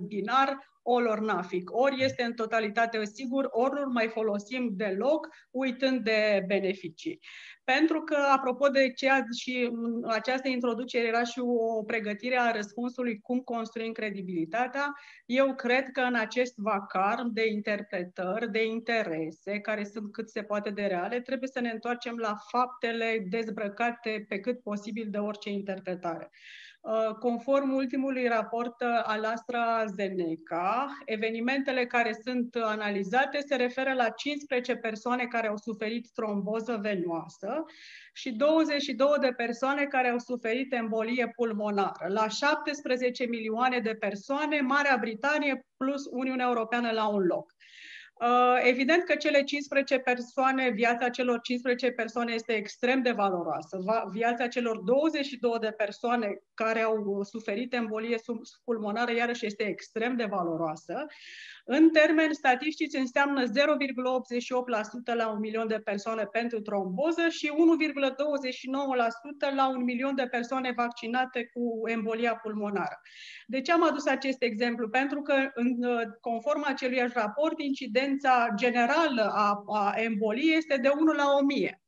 binar, 0.08 0.58
all 0.84 1.08
or 1.08 1.20
nothing. 1.20 1.70
Ori 1.72 2.04
este 2.04 2.24
în 2.24 2.34
totalitate 2.34 3.06
sigur, 3.06 3.48
ori 3.52 3.74
nu 3.74 3.92
mai 3.92 4.08
folosim 4.08 4.70
deloc, 4.72 5.28
uitând 5.52 6.04
de 6.04 6.44
beneficii. 6.48 7.20
Pentru 7.64 8.02
că, 8.02 8.16
apropo 8.36 8.68
de 8.68 8.92
ceea 8.92 9.24
și 9.38 9.72
această 10.08 10.48
introducere 10.48 11.08
era 11.08 11.24
și 11.24 11.40
o 11.40 11.84
pregătire 11.84 12.38
a 12.40 12.52
răspunsului 12.52 13.20
cum 13.20 13.40
construim 13.40 13.92
credibilitatea, 13.92 14.94
eu 15.26 15.56
cred 15.56 15.90
că 15.92 16.02
în 16.02 16.16
acest 16.16 16.54
vacar 16.58 17.24
de 17.32 17.48
interpretări, 17.48 18.52
de 18.52 18.66
interese, 18.66 19.60
care 19.60 19.84
sunt 19.84 20.12
cât 20.12 20.30
se 20.30 20.44
poate 20.44 20.70
de 20.70 20.86
reale, 20.86 21.22
trebuie 21.22 21.50
să 21.54 21.60
ne 21.60 21.70
întoarcem 21.70 22.16
la 22.18 22.36
faptele 22.52 23.26
dezbrăcate 23.30 24.26
pe 24.28 24.40
cât 24.40 24.62
posibil 24.62 25.08
de 25.10 25.18
orice 25.18 25.50
interpretare. 25.50 26.30
Uh, 26.82 27.14
conform 27.20 27.74
ultimului 27.74 28.28
raport 28.28 28.82
uh, 28.82 28.88
al 29.04 29.24
AstraZeneca, 29.24 30.98
evenimentele 31.06 31.86
care 31.86 32.18
sunt 32.24 32.56
analizate 32.56 33.40
se 33.48 33.56
referă 33.56 33.94
la 33.94 34.10
15 34.10 34.76
persoane 34.76 35.26
care 35.26 35.48
au 35.48 35.58
suferit 35.58 36.10
tromboză 36.14 36.80
venoasă 36.82 37.66
și 38.14 38.32
22 38.32 39.08
de 39.22 39.34
persoane 39.38 39.86
care 39.86 40.08
au 40.08 40.20
suferit 40.20 40.74
embolie 40.74 41.32
pulmonară. 41.36 42.08
La 42.08 42.28
17 42.28 43.26
milioane 43.26 43.80
de 43.80 43.96
persoane, 44.00 44.62
Marea 44.62 44.98
Britanie 45.00 45.66
plus 45.78 46.06
Uniunea 46.12 46.46
Europeană 46.48 46.92
la 46.92 47.08
un 47.08 47.26
loc. 47.26 47.54
Uh, 48.22 48.60
evident 48.64 49.04
că 49.04 49.16
cele 49.16 49.44
15 49.44 49.98
persoane, 50.00 50.70
viața 50.70 51.10
celor 51.10 51.40
15 51.42 51.92
persoane 51.92 52.34
este 52.34 52.54
extrem 52.54 53.02
de 53.02 53.12
valoroasă. 53.12 53.80
Viața 54.12 54.48
celor 54.48 54.78
22 54.78 55.58
de 55.60 55.72
persoane 55.72 56.42
care 56.54 56.82
au 56.82 57.24
suferit 57.24 57.74
embolie 57.74 58.18
pulmonară 58.64 59.12
iarăși 59.12 59.46
este 59.46 59.64
extrem 59.64 60.16
de 60.16 60.26
valoroasă. 60.26 61.06
În 61.66 61.90
termeni 61.90 62.34
statistici 62.34 62.98
înseamnă 62.98 63.44
0,88% 63.46 63.52
la 65.14 65.30
un 65.30 65.40
milion 65.40 65.68
de 65.68 65.80
persoane 65.80 66.24
pentru 66.24 66.62
tromboză 66.62 67.28
și 67.30 67.52
1,29% 69.52 69.56
la 69.56 69.70
un 69.70 69.84
milion 69.84 70.16
de 70.16 70.28
persoane 70.32 70.74
vaccinate 70.76 71.50
cu 71.54 71.90
embolia 71.90 72.36
pulmonară. 72.36 73.02
De 73.48 73.62
ce 73.62 73.72
am 73.72 73.84
adus 73.84 74.06
acest 74.06 74.42
exemplu? 74.42 74.90
Pentru 74.90 75.22
că, 75.22 75.34
în, 75.54 75.78
conform 76.22 76.64
acelui 76.68 77.12
raport, 77.14 77.60
incidența 77.60 78.08
generală 78.56 79.32
a, 79.34 79.64
a 79.68 79.94
emboliei 79.96 80.58
este 80.58 80.78
de 80.78 80.90
1 81.00 81.12
la 81.12 81.36
1000. 81.40 81.82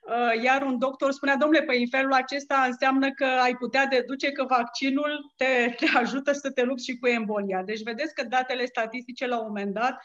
Uh, 0.00 0.42
iar 0.42 0.62
un 0.62 0.78
doctor 0.78 1.12
spunea, 1.12 1.36
domnule, 1.36 1.62
păi 1.62 1.80
în 1.80 1.88
felul 1.88 2.12
acesta 2.12 2.64
înseamnă 2.66 3.12
că 3.12 3.24
ai 3.24 3.54
putea 3.54 3.86
deduce 3.86 4.32
că 4.32 4.44
vaccinul 4.44 5.32
te, 5.36 5.74
te 5.76 5.86
ajută 5.96 6.32
să 6.32 6.50
te 6.50 6.62
lupți 6.62 6.84
și 6.84 6.98
cu 6.98 7.06
embolia. 7.06 7.62
Deci 7.62 7.82
vedeți 7.82 8.14
că 8.14 8.24
datele 8.24 8.64
statistice 8.64 9.26
la 9.26 9.38
un 9.38 9.46
moment 9.46 9.74
dat 9.74 9.98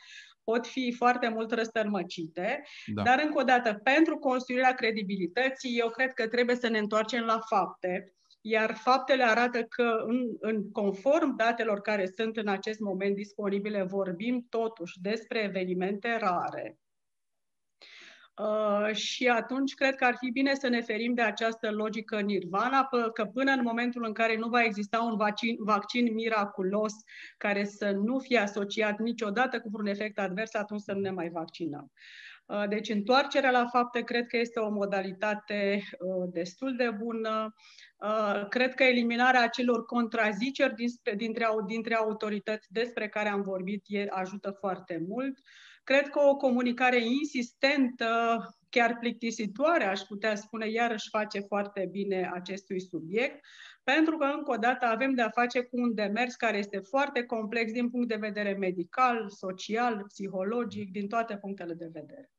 pot 0.43 0.67
fi 0.67 0.93
foarte 0.97 1.27
mult 1.27 1.51
răstărmăcite, 1.51 2.63
da. 2.86 3.01
dar 3.01 3.21
încă 3.23 3.39
o 3.39 3.43
dată, 3.43 3.73
pentru 3.73 4.17
construirea 4.17 4.73
credibilității, 4.73 5.77
eu 5.80 5.89
cred 5.89 6.13
că 6.13 6.27
trebuie 6.27 6.56
să 6.56 6.67
ne 6.67 6.77
întoarcem 6.77 7.23
la 7.23 7.39
fapte, 7.49 8.13
iar 8.41 8.73
faptele 8.73 9.23
arată 9.23 9.63
că, 9.63 10.04
în, 10.06 10.27
în 10.39 10.71
conform 10.71 11.36
datelor 11.36 11.82
care 11.82 12.06
sunt 12.15 12.38
în 12.38 12.47
acest 12.47 12.80
moment 12.80 13.15
disponibile, 13.15 13.84
vorbim 13.84 14.45
totuși 14.49 15.01
despre 15.01 15.39
evenimente 15.39 16.17
rare, 16.17 16.82
Uh, 18.41 18.95
și 18.95 19.27
atunci 19.27 19.73
cred 19.73 19.95
că 19.95 20.06
ar 20.06 20.15
fi 20.15 20.30
bine 20.32 20.54
să 20.54 20.67
ne 20.67 20.82
ferim 20.82 21.13
de 21.13 21.21
această 21.21 21.71
logică 21.71 22.19
nirvana, 22.19 22.89
că 23.13 23.25
până 23.25 23.51
în 23.51 23.62
momentul 23.63 24.04
în 24.06 24.13
care 24.13 24.38
nu 24.38 24.47
va 24.47 24.63
exista 24.63 25.01
un 25.01 25.17
vaccin, 25.17 25.56
vaccin 25.60 26.13
miraculos 26.13 26.93
care 27.38 27.63
să 27.63 27.91
nu 27.91 28.19
fie 28.19 28.38
asociat 28.38 28.99
niciodată 28.99 29.60
cu 29.60 29.69
un 29.73 29.86
efect 29.86 30.19
advers, 30.19 30.54
atunci 30.54 30.82
să 30.82 30.93
nu 30.93 30.99
ne 30.99 31.10
mai 31.10 31.30
vaccinăm. 31.30 31.91
Uh, 31.93 32.31
deci 32.69 32.89
întoarcerea 32.89 33.51
la 33.51 33.65
fapte 33.65 34.01
cred 34.01 34.27
că 34.27 34.37
este 34.37 34.59
o 34.59 34.69
modalitate 34.69 35.83
uh, 35.99 36.29
destul 36.31 36.75
de 36.75 36.89
bună. 36.89 37.53
Cred 38.49 38.73
că 38.73 38.83
eliminarea 38.83 39.43
acelor 39.43 39.85
contraziceri 39.85 40.73
dintre, 41.15 41.45
dintre 41.67 41.95
autorități 41.95 42.67
despre 42.71 43.09
care 43.09 43.29
am 43.29 43.41
vorbit 43.41 43.83
ajută 44.09 44.51
foarte 44.51 45.03
mult. 45.07 45.39
Cred 45.83 46.09
că 46.09 46.19
o 46.19 46.35
comunicare 46.35 47.05
insistentă, 47.05 48.39
chiar 48.69 48.97
plictisitoare, 48.99 49.83
aș 49.83 49.99
putea 49.99 50.35
spune, 50.35 50.69
iarăși 50.69 51.09
face 51.09 51.39
foarte 51.39 51.87
bine 51.91 52.29
acestui 52.33 52.81
subiect, 52.81 53.45
pentru 53.83 54.17
că, 54.17 54.25
încă 54.25 54.51
o 54.51 54.55
dată, 54.55 54.85
avem 54.85 55.13
de-a 55.13 55.29
face 55.29 55.61
cu 55.61 55.79
un 55.79 55.93
demers 55.93 56.35
care 56.35 56.57
este 56.57 56.79
foarte 56.79 57.23
complex 57.23 57.71
din 57.71 57.89
punct 57.89 58.07
de 58.07 58.15
vedere 58.15 58.53
medical, 58.53 59.29
social, 59.29 60.03
psihologic, 60.07 60.91
din 60.91 61.07
toate 61.07 61.37
punctele 61.37 61.73
de 61.73 61.89
vedere. 61.91 62.29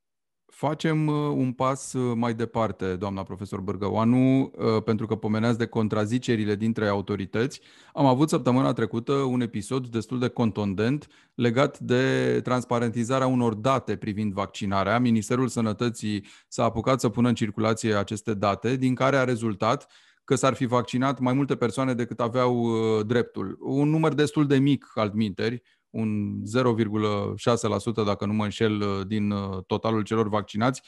Facem 0.55 1.07
uh, 1.07 1.13
un 1.15 1.51
pas 1.51 1.93
uh, 1.93 2.13
mai 2.15 2.33
departe, 2.33 2.95
doamna 2.95 3.23
profesor 3.23 3.59
Bârgăoanu, 3.59 4.41
uh, 4.41 4.83
pentru 4.83 5.05
că 5.05 5.15
pomeneați 5.15 5.57
de 5.57 5.65
contrazicerile 5.65 6.55
dintre 6.55 6.87
autorități. 6.87 7.61
Am 7.93 8.05
avut 8.05 8.29
săptămâna 8.29 8.73
trecută 8.73 9.13
un 9.13 9.41
episod 9.41 9.87
destul 9.87 10.19
de 10.19 10.27
contundent 10.27 11.07
legat 11.35 11.79
de 11.79 12.39
transparentizarea 12.43 13.27
unor 13.27 13.53
date 13.53 13.95
privind 13.95 14.33
vaccinarea. 14.33 14.99
Ministerul 14.99 15.47
Sănătății 15.47 16.25
s-a 16.47 16.63
apucat 16.63 16.99
să 16.99 17.09
pună 17.09 17.27
în 17.27 17.35
circulație 17.35 17.95
aceste 17.95 18.33
date, 18.33 18.75
din 18.75 18.95
care 18.95 19.15
a 19.15 19.23
rezultat 19.23 19.87
că 20.23 20.35
s-ar 20.35 20.53
fi 20.53 20.65
vaccinat 20.65 21.19
mai 21.19 21.33
multe 21.33 21.55
persoane 21.55 21.93
decât 21.93 22.19
aveau 22.19 22.77
dreptul. 23.03 23.57
Un 23.59 23.89
număr 23.89 24.13
destul 24.13 24.47
de 24.47 24.57
mic, 24.57 24.91
altminteri, 24.95 25.61
un 25.93 26.41
0,6%, 26.43 28.05
dacă 28.05 28.25
nu 28.25 28.33
mă 28.33 28.43
înșel, 28.43 29.03
din 29.07 29.33
totalul 29.67 30.03
celor 30.03 30.29
vaccinați, 30.29 30.81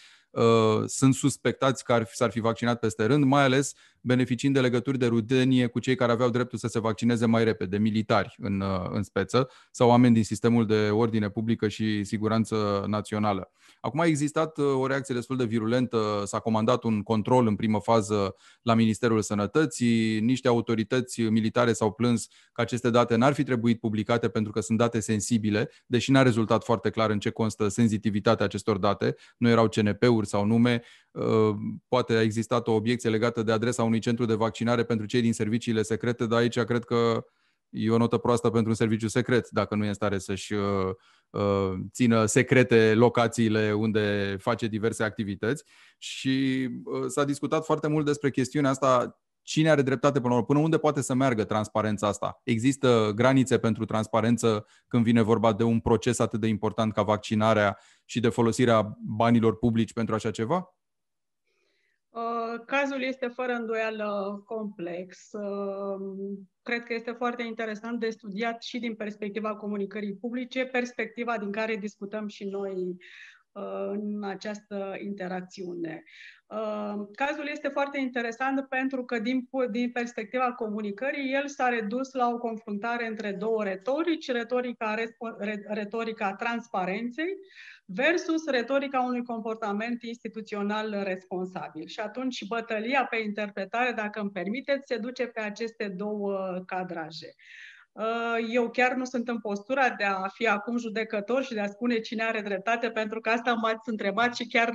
sunt 0.86 1.14
suspectați 1.14 1.84
că 1.84 1.94
ar 1.94 2.06
fi, 2.06 2.16
s-ar 2.16 2.32
fi 2.32 2.40
vaccinat 2.40 2.80
peste 2.80 3.06
rând, 3.06 3.24
mai 3.24 3.44
ales 3.44 3.74
beneficiind 4.06 4.54
de 4.54 4.62
legături 4.62 4.98
de 4.98 5.06
rudenie 5.06 5.68
cu 5.68 5.80
cei 5.80 5.96
care 5.96 6.12
aveau 6.12 6.30
dreptul 6.30 6.58
să 6.58 6.68
se 6.68 6.80
vaccineze 6.80 7.26
mai 7.26 7.44
repede, 7.44 7.78
militari 7.78 8.36
în, 8.38 8.64
în 8.92 9.04
speță 9.04 9.50
sau 9.72 9.90
oameni 9.90 10.14
din 10.14 10.24
sistemul 10.24 10.66
de 10.66 10.90
ordine 10.92 11.30
publică 11.30 11.68
și 11.68 12.04
siguranță 12.04 12.84
națională. 12.88 13.52
Acum 13.80 14.00
a 14.00 14.06
existat 14.06 14.58
uh, 14.58 14.66
o 14.66 14.88
reacție 14.88 15.16
destul 15.16 15.38
de 15.38 15.46
virulentă, 15.46 16.24
s-a 16.26 16.40
comandat 16.40 16.84
un 16.84 17.02
control 17.02 17.48
în 17.48 17.56
primă 17.56 17.80
fază 17.80 18.36
la 18.62 18.74
Ministerul 18.74 19.22
Sănătății, 19.22 20.20
niște 20.20 20.48
autorități 20.48 21.22
militare 21.22 21.74
s-au 21.74 21.92
plâns 21.92 22.28
că 22.52 22.62
aceste 22.62 22.90
date 22.90 23.16
n-ar 23.16 23.34
fi 23.34 23.44
trebuit 23.44 23.80
publicate 23.80 24.30
pentru 24.30 24.52
că 24.52 24.60
sunt 24.60 24.78
date 24.78 25.00
sensibile, 25.00 25.70
deși 25.86 26.12
n-a 26.12 26.22
rezultat 26.22 26.64
foarte 26.64 26.90
clar 26.90 27.10
în 27.10 27.20
ce 27.20 27.30
constă 27.30 27.68
sensitivitatea 27.68 28.46
acestor 28.46 28.78
date, 28.78 29.16
nu 29.38 29.50
erau 29.50 29.68
CNP-uri 29.68 30.28
sau 30.28 30.46
nume, 30.46 30.82
uh, 31.12 31.56
poate 31.88 32.14
a 32.14 32.22
existat 32.22 32.68
o 32.68 32.72
obiecție 32.72 33.10
legată 33.10 33.44
de 33.44 33.52
adresa 33.52 33.84
unui 33.84 33.95
centru 34.00 34.26
de 34.26 34.34
vaccinare 34.34 34.84
pentru 34.84 35.06
cei 35.06 35.22
din 35.22 35.34
serviciile 35.34 35.82
secrete, 35.82 36.26
dar 36.26 36.40
aici 36.40 36.60
cred 36.60 36.84
că 36.84 37.26
e 37.70 37.92
o 37.92 37.98
notă 37.98 38.18
proastă 38.18 38.50
pentru 38.50 38.70
un 38.70 38.76
serviciu 38.76 39.08
secret 39.08 39.50
dacă 39.50 39.76
nu 39.76 39.86
e 39.86 39.88
în 39.88 39.94
stare 39.94 40.18
să-și 40.18 40.54
uh, 40.54 40.90
uh, 41.30 41.74
țină 41.92 42.26
secrete 42.26 42.94
locațiile 42.94 43.74
unde 43.74 44.36
face 44.40 44.68
diverse 44.68 45.04
activități. 45.04 45.64
Și 45.98 46.68
uh, 46.84 47.06
s-a 47.08 47.24
discutat 47.24 47.66
foarte 47.66 47.88
mult 47.88 48.06
despre 48.06 48.30
chestiunea 48.30 48.70
asta 48.70 49.20
cine 49.42 49.70
are 49.70 49.82
dreptate 49.82 50.20
până 50.20 50.30
la 50.30 50.36
urmă, 50.36 50.46
până 50.46 50.60
unde 50.60 50.78
poate 50.78 51.02
să 51.02 51.14
meargă 51.14 51.44
transparența 51.44 52.08
asta? 52.08 52.42
Există 52.44 53.12
granițe 53.16 53.58
pentru 53.58 53.86
transparență 53.86 54.66
când 54.88 55.04
vine 55.04 55.22
vorba 55.22 55.54
de 55.54 55.64
un 55.64 55.80
proces 55.80 56.20
atât 56.20 56.40
de 56.40 56.48
important 56.48 56.94
ca 56.94 57.02
vaccinarea 57.02 57.78
și 58.06 58.20
de 58.20 58.30
folosirea 58.30 58.98
banilor 59.02 59.58
publici 59.58 59.94
pentru 59.94 60.16
așa 60.16 60.32
ceva? 60.32 60.76
Uh, 62.16 62.60
cazul 62.66 63.02
este 63.02 63.28
fără 63.28 63.54
îndoială 63.54 64.42
complex. 64.46 65.32
Uh, 65.32 66.28
cred 66.62 66.84
că 66.84 66.94
este 66.94 67.12
foarte 67.12 67.44
interesant 67.44 68.00
de 68.00 68.10
studiat 68.10 68.64
și 68.64 68.80
din 68.80 68.96
perspectiva 68.96 69.56
comunicării 69.56 70.16
publice, 70.16 70.66
perspectiva 70.66 71.38
din 71.38 71.52
care 71.52 71.76
discutăm 71.76 72.28
și 72.28 72.44
noi 72.44 72.96
uh, 73.52 73.90
în 73.90 74.24
această 74.24 74.96
interacțiune. 75.04 76.04
Cazul 77.16 77.48
este 77.48 77.68
foarte 77.68 78.00
interesant 78.00 78.68
pentru 78.70 79.06
că 79.06 79.20
din, 79.20 79.50
din 79.72 79.92
perspectiva 79.92 80.54
comunicării 80.54 81.34
el 81.34 81.48
s-a 81.48 81.68
redus 81.70 82.14
la 82.14 82.28
o 82.28 82.38
confruntare 82.38 83.08
între 83.08 83.32
două 83.32 83.64
retorici, 83.64 84.32
retorica, 84.32 84.96
retorica 85.68 86.34
transparenței, 86.34 87.36
versus 87.86 88.46
retorica 88.46 89.02
unui 89.02 89.24
comportament 89.24 90.04
instituțional 90.04 91.02
responsabil. 91.04 91.88
Și 91.88 92.00
atunci 92.00 92.48
bătălia 92.48 93.06
pe 93.06 93.18
interpretare, 93.18 93.92
dacă 93.92 94.20
îmi 94.20 94.32
permiteți, 94.32 94.88
se 94.88 94.98
duce 94.98 95.28
pe 95.28 95.40
aceste 95.40 95.88
două 95.88 96.64
cadraje. 96.66 97.36
Uh, 97.92 98.38
eu 98.50 98.70
chiar 98.70 98.94
nu 98.94 99.06
sunt 99.06 99.28
în 99.28 99.40
postura 99.40 99.90
de 99.90 100.04
a 100.04 100.28
fi 100.28 100.48
acum 100.48 100.78
judecător 100.78 101.44
și 101.44 101.54
de 101.54 101.60
a 101.60 101.68
spune 101.68 102.00
cine 102.00 102.24
are 102.24 102.42
dreptate, 102.42 102.90
pentru 102.92 103.20
că 103.20 103.30
asta 103.30 103.54
m-ați 103.54 103.90
întrebat 103.90 104.36
și 104.36 104.48
chiar 104.48 104.74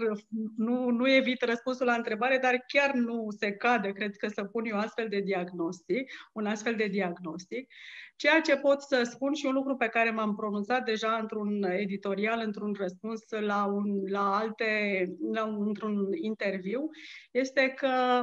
nu, 0.56 0.90
nu 0.90 1.10
evit 1.10 1.42
răspunsul 1.42 1.86
la 1.86 1.94
întrebare, 1.94 2.38
dar 2.38 2.64
chiar 2.66 2.94
nu 2.94 3.26
se 3.38 3.52
cade, 3.52 3.92
cred 3.92 4.16
că, 4.16 4.28
să 4.28 4.44
pun 4.44 4.64
eu 4.64 4.78
astfel 4.78 5.08
de 5.08 5.20
diagnostic, 5.20 6.12
un 6.32 6.46
astfel 6.46 6.74
de 6.74 6.86
diagnostic. 6.86 7.72
Ceea 8.20 8.40
ce 8.40 8.56
pot 8.56 8.82
să 8.82 9.02
spun 9.10 9.34
și 9.34 9.46
un 9.46 9.52
lucru 9.52 9.76
pe 9.76 9.86
care 9.86 10.10
m-am 10.10 10.34
pronunțat 10.34 10.84
deja 10.84 11.18
într-un 11.20 11.62
editorial, 11.62 12.42
într-un 12.44 12.76
răspuns 12.78 13.20
la, 13.28 13.64
un, 13.64 13.84
la 14.08 14.36
alte, 14.36 15.04
la 15.32 15.44
un, 15.44 15.66
într-un 15.66 16.08
interviu, 16.12 16.88
este 17.30 17.74
că 17.76 18.22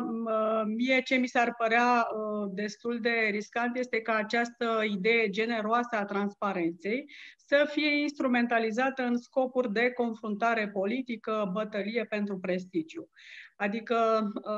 mie 0.65 1.01
ce 1.01 1.15
mi 1.15 1.27
s-ar 1.27 1.55
părea 1.57 2.07
uh, 2.07 2.49
destul 2.53 2.99
de 3.01 3.27
riscant 3.31 3.77
este 3.77 4.01
ca 4.01 4.13
această 4.13 4.83
idee 4.89 5.29
generoasă 5.29 5.95
a 5.95 6.05
transparenței 6.05 7.12
să 7.36 7.69
fie 7.71 8.01
instrumentalizată 8.01 9.03
în 9.03 9.17
scopuri 9.17 9.73
de 9.73 9.91
confruntare 9.91 10.69
politică, 10.69 11.49
bătălie 11.53 12.05
pentru 12.05 12.38
prestigiu. 12.38 13.10
Adică, 13.55 13.95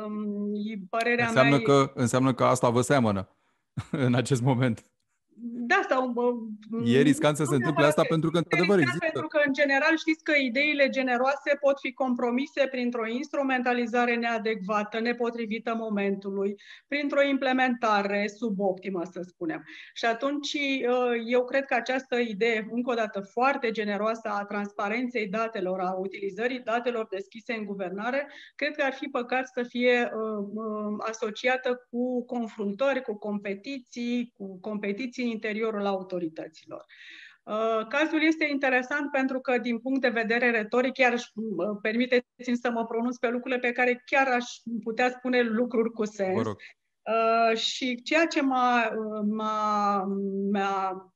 um, 0.06 0.88
părerea 0.89 1.25
înseamnă 1.25 1.56
mea... 1.56 1.62
Că, 1.62 1.91
înseamnă 1.93 2.34
că 2.34 2.43
asta 2.43 2.69
vă 2.69 2.82
seamănă 2.82 3.38
în 3.91 4.13
acest 4.13 4.41
moment 4.41 4.84
da, 5.41 5.82
sau... 5.89 6.13
E 6.86 7.02
riscant 7.02 7.36
să 7.36 7.43
se 7.43 7.56
întâmple 7.56 7.86
asta 7.86 8.04
pentru 8.10 8.30
că, 8.30 8.38
într-adevăr, 8.38 8.80
există. 8.80 9.06
Pentru 9.12 9.28
că, 9.28 9.41
în 9.45 9.54
general, 9.54 9.97
știți 9.97 10.23
că 10.23 10.34
ideile 10.36 10.89
generoase 10.89 11.58
pot 11.60 11.80
fi 11.80 11.93
compromise 11.93 12.67
printr-o 12.71 13.08
instrumentalizare 13.08 14.15
neadecvată, 14.15 14.99
nepotrivită 14.99 15.75
momentului, 15.75 16.56
printr-o 16.88 17.23
implementare 17.23 18.28
suboptimă, 18.36 19.02
să 19.12 19.21
spunem. 19.21 19.65
Și 19.93 20.06
atunci, 20.06 20.54
uh, 20.54 21.23
eu 21.25 21.45
cred 21.45 21.65
că 21.65 21.73
această 21.73 22.15
idee, 22.15 22.67
încă 22.71 22.91
o 22.91 22.93
dată, 22.93 23.19
foarte 23.19 23.71
generoasă 23.71 24.30
a 24.30 24.45
transparenței 24.45 25.28
datelor, 25.28 25.80
a 25.80 25.91
utilizării 25.91 26.60
datelor 26.60 27.08
deschise 27.10 27.54
în 27.54 27.65
guvernare, 27.65 28.28
cred 28.56 28.75
că 28.75 28.84
ar 28.86 28.93
fi 28.93 29.06
păcat 29.06 29.47
să 29.47 29.63
fie 29.63 30.12
uh, 30.13 30.47
uh, 30.54 30.95
asociată 31.10 31.88
cu 31.89 32.25
confruntări, 32.25 33.02
cu 33.02 33.17
competiții, 33.17 34.34
cu 34.38 34.60
competiții 34.62 35.29
în 35.29 35.29
interiorul 35.30 35.86
autorităților. 35.86 36.86
Uh, 37.44 37.88
cazul 37.88 38.22
este 38.22 38.46
interesant 38.46 39.12
pentru 39.12 39.39
că, 39.39 39.58
din 39.58 39.80
punct 39.80 40.02
de 40.02 40.10
vedere 40.10 40.50
retoric, 40.50 40.94
chiar 40.94 41.13
își 41.13 41.32
uh, 41.34 41.78
permiteți-mi 41.82 42.58
să 42.58 42.72
mă 42.72 42.86
pronunț 42.86 43.18
pe 43.18 43.30
lucrurile 43.30 43.60
pe 43.60 43.72
care 43.72 44.02
chiar 44.06 44.28
aș 44.28 44.46
putea 44.84 45.10
spune 45.10 45.42
lucruri 45.42 45.92
cu 45.92 46.06
sens. 46.06 46.48
Uh, 46.48 47.58
și 47.58 48.02
ceea 48.02 48.26
ce 48.26 48.42
m-a, 48.42 48.92
m-a, 49.26 50.04
m-a 50.52 51.13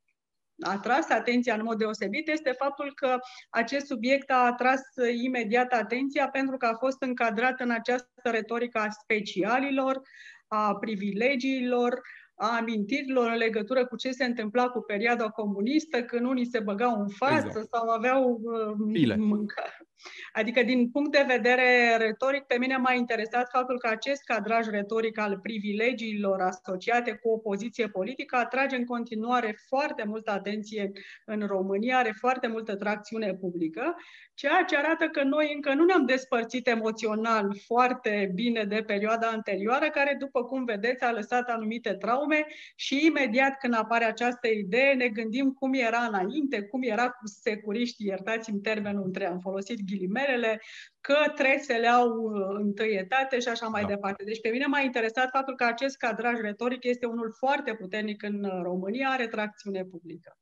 atras 0.59 1.09
atenția 1.09 1.53
în 1.53 1.63
mod 1.63 1.77
deosebit 1.77 2.27
este 2.27 2.51
faptul 2.51 2.93
că 2.93 3.19
acest 3.49 3.85
subiect 3.85 4.31
a 4.31 4.45
atras 4.45 4.81
imediat 5.21 5.73
atenția 5.73 6.29
pentru 6.29 6.57
că 6.57 6.65
a 6.65 6.75
fost 6.75 7.01
încadrat 7.01 7.59
în 7.59 7.69
această 7.69 8.29
retorică 8.29 8.79
a 8.79 8.89
specialilor, 8.89 10.01
a 10.47 10.75
privilegiilor, 10.75 12.01
a 12.43 12.57
amintirilor 12.59 13.29
în 13.29 13.37
legătură 13.37 13.85
cu 13.85 13.95
ce 13.95 14.11
se 14.11 14.25
întâmpla 14.25 14.67
cu 14.67 14.79
perioada 14.79 15.29
comunistă, 15.29 16.03
când 16.03 16.25
unii 16.25 16.45
se 16.45 16.59
băgau 16.59 17.01
în 17.01 17.07
față 17.07 17.45
exact. 17.47 17.67
sau 17.71 17.89
aveau 17.89 18.41
uh, 18.43 19.15
mâncare. 19.17 19.87
Adică, 20.33 20.63
din 20.63 20.89
punct 20.89 21.11
de 21.11 21.25
vedere 21.27 21.97
retoric, 21.97 22.43
pe 22.43 22.57
mine 22.57 22.77
m-a 22.77 22.93
interesat 22.93 23.49
faptul 23.51 23.77
că 23.79 23.87
acest 23.87 24.23
cadraj 24.23 24.67
retoric 24.67 25.19
al 25.19 25.39
privilegiilor 25.41 26.41
asociate 26.41 27.11
cu 27.11 27.29
o 27.29 27.37
poziție 27.37 27.87
politică 27.87 28.35
atrage 28.35 28.75
în 28.75 28.85
continuare 28.85 29.57
foarte 29.67 30.03
multă 30.05 30.31
atenție 30.31 30.91
în 31.25 31.47
România, 31.47 31.97
are 31.97 32.13
foarte 32.19 32.47
multă 32.47 32.75
tracțiune 32.75 33.33
publică, 33.33 33.95
ceea 34.33 34.63
ce 34.67 34.77
arată 34.77 35.05
că 35.05 35.23
noi 35.23 35.51
încă 35.55 35.73
nu 35.73 35.83
ne-am 35.83 36.05
despărțit 36.05 36.67
emoțional 36.67 37.55
foarte 37.65 38.31
bine 38.33 38.63
de 38.63 38.83
perioada 38.87 39.27
anterioară, 39.27 39.89
care, 39.89 40.15
după 40.19 40.43
cum 40.43 40.65
vedeți, 40.65 41.03
a 41.03 41.11
lăsat 41.11 41.49
anumite 41.49 41.93
traume 41.93 42.45
și 42.75 43.05
imediat 43.05 43.57
când 43.57 43.73
apare 43.73 44.05
această 44.05 44.47
idee 44.47 44.93
ne 44.93 45.07
gândim 45.07 45.51
cum 45.51 45.73
era 45.73 45.99
înainte, 45.99 46.61
cum 46.61 46.81
era 46.83 47.09
cu 47.09 47.25
securiști, 47.25 48.05
iertați-mi 48.05 48.61
termenul 48.61 49.03
între, 49.05 49.27
am 49.27 49.39
folosit 49.39 49.79
ghilimelele, 49.93 50.61
că 51.01 51.15
tresele 51.35 51.87
au 51.87 52.09
uh, 52.09 52.55
întâietate 52.59 53.39
și 53.39 53.47
așa 53.47 53.67
mai 53.67 53.81
da. 53.81 53.87
departe. 53.87 54.23
Deci 54.23 54.41
pe 54.41 54.49
mine 54.49 54.65
m-a 54.65 54.79
interesat 54.79 55.29
faptul 55.29 55.55
că 55.55 55.63
acest 55.65 55.97
cadraj 55.97 56.39
retoric 56.39 56.83
este 56.83 57.05
unul 57.05 57.33
foarte 57.37 57.73
puternic 57.73 58.23
în 58.23 58.43
uh, 58.43 58.59
România, 58.63 59.09
are 59.09 59.27
tracțiune 59.27 59.83
publică. 59.83 60.37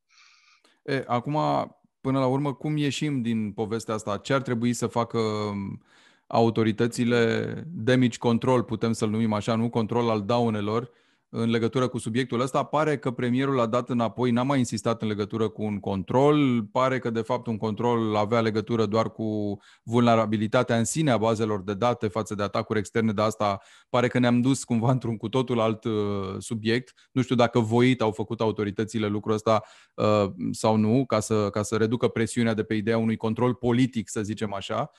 E, 0.83 1.03
acum, 1.07 1.37
până 2.01 2.19
la 2.19 2.27
urmă, 2.27 2.53
cum 2.53 2.77
ieșim 2.77 3.21
din 3.21 3.51
povestea 3.51 3.93
asta? 3.93 4.17
Ce 4.17 4.33
ar 4.33 4.41
trebui 4.41 4.73
să 4.73 4.87
facă 4.87 5.17
um, 5.17 5.83
autoritățile 6.27 7.53
damage 7.67 8.17
control, 8.17 8.63
putem 8.63 8.91
să-l 8.91 9.09
numim 9.09 9.33
așa, 9.33 9.55
nu 9.55 9.69
control 9.69 10.09
al 10.09 10.21
daunelor, 10.25 10.91
în 11.33 11.49
legătură 11.49 11.87
cu 11.87 11.97
subiectul 11.97 12.39
ăsta. 12.39 12.63
Pare 12.63 12.97
că 12.97 13.11
premierul 13.11 13.59
a 13.59 13.65
dat 13.65 13.89
înapoi, 13.89 14.31
n-a 14.31 14.43
mai 14.43 14.57
insistat 14.57 15.01
în 15.01 15.07
legătură 15.07 15.47
cu 15.47 15.63
un 15.63 15.79
control. 15.79 16.63
Pare 16.71 16.99
că, 16.99 17.09
de 17.09 17.21
fapt, 17.21 17.47
un 17.47 17.57
control 17.57 18.15
avea 18.15 18.41
legătură 18.41 18.85
doar 18.85 19.11
cu 19.11 19.57
vulnerabilitatea 19.83 20.77
în 20.77 20.83
sine 20.83 21.11
a 21.11 21.17
bazelor 21.17 21.63
de 21.63 21.73
date 21.73 22.07
față 22.07 22.35
de 22.35 22.43
atacuri 22.43 22.79
externe, 22.79 23.11
de 23.11 23.21
asta 23.21 23.61
pare 23.89 24.07
că 24.07 24.19
ne-am 24.19 24.41
dus 24.41 24.63
cumva 24.63 24.91
într-un 24.97 25.17
cu 25.17 25.29
totul 25.29 25.59
alt 25.59 25.83
uh, 25.83 25.91
subiect. 26.37 26.93
Nu 27.11 27.21
știu 27.21 27.35
dacă 27.35 27.59
voit 27.59 28.01
au 28.01 28.11
făcut 28.11 28.41
autoritățile 28.41 29.07
lucrul 29.07 29.33
ăsta 29.33 29.63
uh, 29.95 30.25
sau 30.51 30.75
nu, 30.75 31.05
ca 31.05 31.19
să, 31.19 31.49
ca 31.49 31.61
să 31.61 31.75
reducă 31.75 32.07
presiunea 32.07 32.53
de 32.53 32.63
pe 32.63 32.73
ideea 32.73 32.97
unui 32.97 33.15
control 33.15 33.53
politic, 33.53 34.09
să 34.09 34.21
zicem 34.21 34.53
așa. 34.53 34.91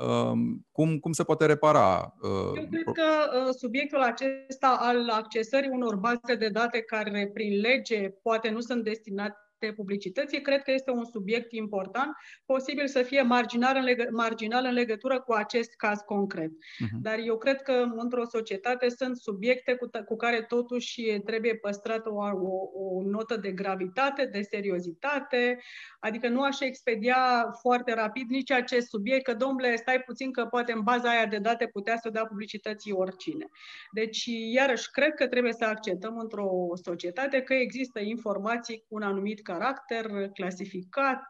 Da. 0.00 0.06
Um, 0.06 0.66
cum, 0.72 0.98
cum 0.98 1.12
se 1.12 1.24
poate 1.24 1.46
repara? 1.46 2.14
Uh, 2.22 2.56
Eu 2.56 2.66
cred 2.70 2.84
că 2.84 3.38
uh, 3.46 3.54
subiectul 3.54 4.02
acesta 4.02 4.76
al 4.80 5.08
accesării 5.10 5.70
unor 5.72 5.96
baze 5.96 6.34
de 6.38 6.48
date 6.48 6.82
care 6.82 7.30
prin 7.34 7.60
lege 7.60 8.08
poate 8.22 8.50
nu 8.50 8.60
sunt 8.60 8.84
destinate 8.84 9.36
publicității, 9.68 10.40
cred 10.40 10.62
că 10.62 10.72
este 10.72 10.90
un 10.90 11.04
subiect 11.04 11.52
important, 11.52 12.12
posibil 12.46 12.86
să 12.86 13.02
fie 13.02 13.22
marginal 13.22 13.76
în, 13.76 13.84
legă, 13.84 14.08
marginal 14.10 14.64
în 14.64 14.72
legătură 14.72 15.20
cu 15.20 15.32
acest 15.32 15.74
caz 15.76 15.98
concret. 16.00 16.50
Uh-huh. 16.50 17.00
Dar 17.02 17.18
eu 17.18 17.36
cred 17.38 17.62
că 17.62 17.86
într-o 17.96 18.24
societate 18.24 18.88
sunt 18.88 19.16
subiecte 19.16 19.74
cu, 19.74 19.90
cu 20.06 20.16
care 20.16 20.42
totuși 20.42 21.20
trebuie 21.24 21.54
păstrată 21.54 22.10
o, 22.12 22.22
o, 22.22 22.68
o 22.74 23.02
notă 23.02 23.36
de 23.36 23.50
gravitate, 23.50 24.24
de 24.24 24.42
seriozitate, 24.42 25.58
adică 26.00 26.28
nu 26.28 26.42
aș 26.42 26.60
expedia 26.60 27.50
foarte 27.60 27.94
rapid 27.94 28.28
nici 28.28 28.50
acest 28.50 28.88
subiect, 28.88 29.24
că 29.24 29.34
domnule, 29.34 29.76
stai 29.76 30.02
puțin 30.06 30.32
că 30.32 30.44
poate 30.44 30.72
în 30.72 30.82
baza 30.82 31.10
aia 31.10 31.26
de 31.26 31.38
date 31.38 31.66
putea 31.66 31.96
să 31.96 32.10
dea 32.10 32.26
publicității 32.26 32.92
oricine. 32.92 33.48
Deci, 33.92 34.24
iarăși, 34.52 34.90
cred 34.90 35.14
că 35.14 35.26
trebuie 35.26 35.52
să 35.52 35.64
acceptăm 35.64 36.18
într-o 36.18 36.50
societate 36.82 37.42
că 37.42 37.54
există 37.54 38.00
informații 38.00 38.84
cu 38.88 38.94
un 38.94 39.02
anumit 39.02 39.42
caracter, 39.50 40.28
clasificat, 40.34 41.24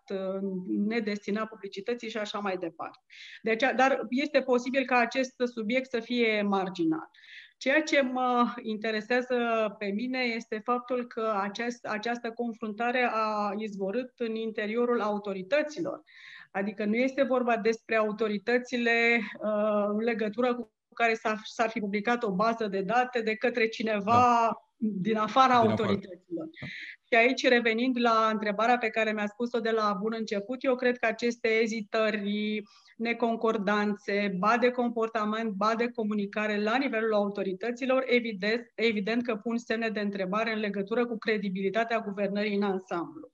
nedestinat 0.67 1.49
publicității 1.49 2.11
și 2.11 2.17
așa 2.17 2.39
mai 2.39 2.57
departe. 2.57 2.99
Deci, 3.43 3.65
dar 3.77 4.07
este 4.09 4.41
posibil 4.41 4.85
ca 4.85 4.99
acest 4.99 5.35
subiect 5.55 5.91
să 5.91 6.01
fie 6.01 6.43
marginal. 6.43 7.11
Ceea 7.57 7.83
ce 7.83 8.01
mă 8.01 8.55
interesează 8.63 9.37
pe 9.79 9.87
mine 9.87 10.19
este 10.19 10.61
faptul 10.65 11.07
că 11.07 11.35
aceast, 11.41 11.87
această 11.87 12.31
confruntare 12.31 13.09
a 13.13 13.53
izvorât 13.57 14.13
în 14.17 14.35
interiorul 14.35 15.01
autorităților. 15.01 16.03
Adică 16.51 16.85
nu 16.85 16.95
este 16.95 17.23
vorba 17.23 17.57
despre 17.57 17.97
autoritățile 17.97 19.21
uh, 19.41 19.85
în 19.89 19.99
legătură 19.99 20.55
cu 20.55 20.73
care 20.95 21.19
s-ar 21.43 21.69
fi 21.69 21.81
publicat 21.81 22.23
o 22.23 22.31
bază 22.31 22.67
de 22.67 22.81
date 22.81 23.21
de 23.21 23.35
către 23.35 23.69
cineva 23.69 24.13
da. 24.13 24.57
din 24.77 25.17
afara 25.17 25.61
din 25.61 25.71
autorităților. 25.71 26.49
Afară. 26.55 26.73
Și 27.12 27.18
aici, 27.18 27.49
revenind 27.49 28.01
la 28.01 28.29
întrebarea 28.33 28.79
pe 28.79 28.88
care 28.88 29.12
mi-a 29.12 29.27
spus-o 29.27 29.61
de 29.61 29.70
la 29.70 29.96
bun 30.01 30.14
început, 30.18 30.64
eu 30.64 30.75
cred 30.75 30.99
că 30.99 31.07
aceste 31.07 31.49
ezitări, 31.49 32.62
neconcordanțe, 32.96 34.35
ba 34.38 34.57
de 34.61 34.70
comportament, 34.70 35.51
ba 35.51 35.75
de 35.77 35.90
comunicare 35.94 36.62
la 36.62 36.77
nivelul 36.77 37.12
autorităților, 37.12 38.05
evident, 38.07 38.73
evident 38.75 39.23
că 39.23 39.37
pun 39.37 39.59
semne 39.59 39.88
de 39.88 40.01
întrebare 40.01 40.53
în 40.53 40.59
legătură 40.59 41.07
cu 41.07 41.18
credibilitatea 41.18 42.01
guvernării 42.01 42.57
în 42.57 42.62
ansamblu. 42.62 43.31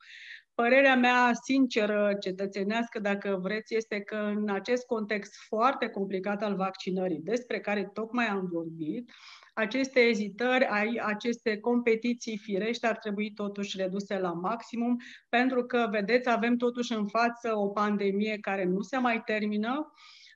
Părerea 0.54 0.96
mea 0.96 1.30
sinceră, 1.42 2.16
cetățenească, 2.20 2.98
dacă 2.98 3.38
vreți, 3.42 3.74
este 3.74 4.00
că 4.00 4.16
în 4.16 4.48
acest 4.50 4.86
context 4.86 5.34
foarte 5.46 5.88
complicat 5.88 6.42
al 6.42 6.54
vaccinării, 6.54 7.20
despre 7.22 7.60
care 7.60 7.90
tocmai 7.92 8.26
am 8.26 8.48
vorbit, 8.52 9.10
aceste 9.56 10.00
ezitări, 10.00 10.68
aceste 11.02 11.58
competiții 11.58 12.38
firești 12.38 12.86
ar 12.86 12.96
trebui 12.96 13.32
totuși 13.32 13.76
reduse 13.76 14.18
la 14.18 14.32
maximum, 14.32 14.96
pentru 15.28 15.64
că, 15.64 15.88
vedeți, 15.90 16.28
avem 16.28 16.56
totuși 16.56 16.92
în 16.92 17.06
față 17.06 17.56
o 17.56 17.68
pandemie 17.68 18.38
care 18.40 18.64
nu 18.64 18.80
se 18.80 18.96
mai 18.96 19.22
termină, 19.24 19.92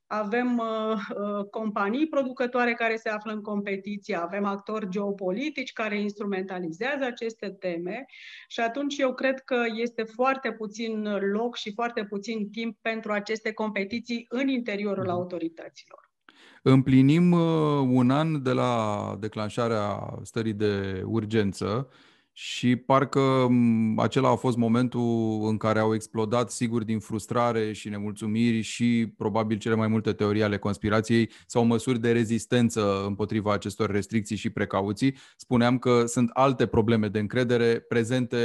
avem 0.07 0.59
uh, 0.59 0.99
uh, 1.17 1.45
companii 1.51 2.09
producătoare 2.09 2.75
care 2.75 2.97
se 2.97 3.09
află 3.09 3.33
în 3.33 3.43
competiție, 3.43 4.17
avem 4.17 4.45
actori 4.45 4.89
geopolitici 4.89 5.73
care 5.73 6.01
instrumentalizează 6.01 7.05
aceste 7.05 7.51
teme 7.51 8.05
și 8.49 8.61
atunci 8.61 8.99
eu 8.99 9.15
cred 9.15 9.41
că 9.41 9.65
este 9.75 10.03
foarte 10.03 10.53
puțin 10.53 11.03
loc 11.33 11.57
și 11.57 11.73
foarte 11.73 12.05
puțin 12.05 12.51
timp 12.51 12.79
pentru 12.81 13.13
aceste 13.13 13.53
competiții 13.53 14.27
în 14.29 14.49
interiorul 14.49 15.05
mhm. 15.05 15.13
autorităților. 15.13 16.10
Împlinim 16.63 17.33
uh, 17.33 17.41
un 17.89 18.11
an 18.11 18.43
de 18.43 18.53
la 18.53 19.17
declanșarea 19.21 20.19
stării 20.23 20.53
de 20.53 21.03
urgență 21.05 21.89
și 22.33 22.77
parcă 22.77 23.49
acela 23.97 24.31
a 24.31 24.35
fost 24.35 24.57
momentul 24.57 25.41
în 25.49 25.57
care 25.57 25.79
au 25.79 25.95
explodat, 25.95 26.51
sigur, 26.51 26.85
din 26.85 26.99
frustrare 26.99 27.73
și 27.73 27.89
nemulțumiri 27.89 28.61
și 28.61 29.13
probabil 29.17 29.59
cele 29.59 29.75
mai 29.75 29.89
multe 29.89 30.13
teorii 30.13 30.43
ale 30.43 30.59
conspirației 30.59 31.31
sau 31.47 31.65
măsuri 31.65 32.01
de 32.01 32.13
rezistență 32.13 33.05
împotriva 33.07 33.53
acestor 33.53 33.91
restricții 33.91 34.37
și 34.37 34.51
precauții. 34.51 35.17
Spuneam 35.37 35.79
că 35.79 36.07
sunt 36.07 36.31
alte 36.33 36.67
probleme 36.67 37.09
de 37.09 37.19
încredere 37.19 37.79
prezente 37.79 38.39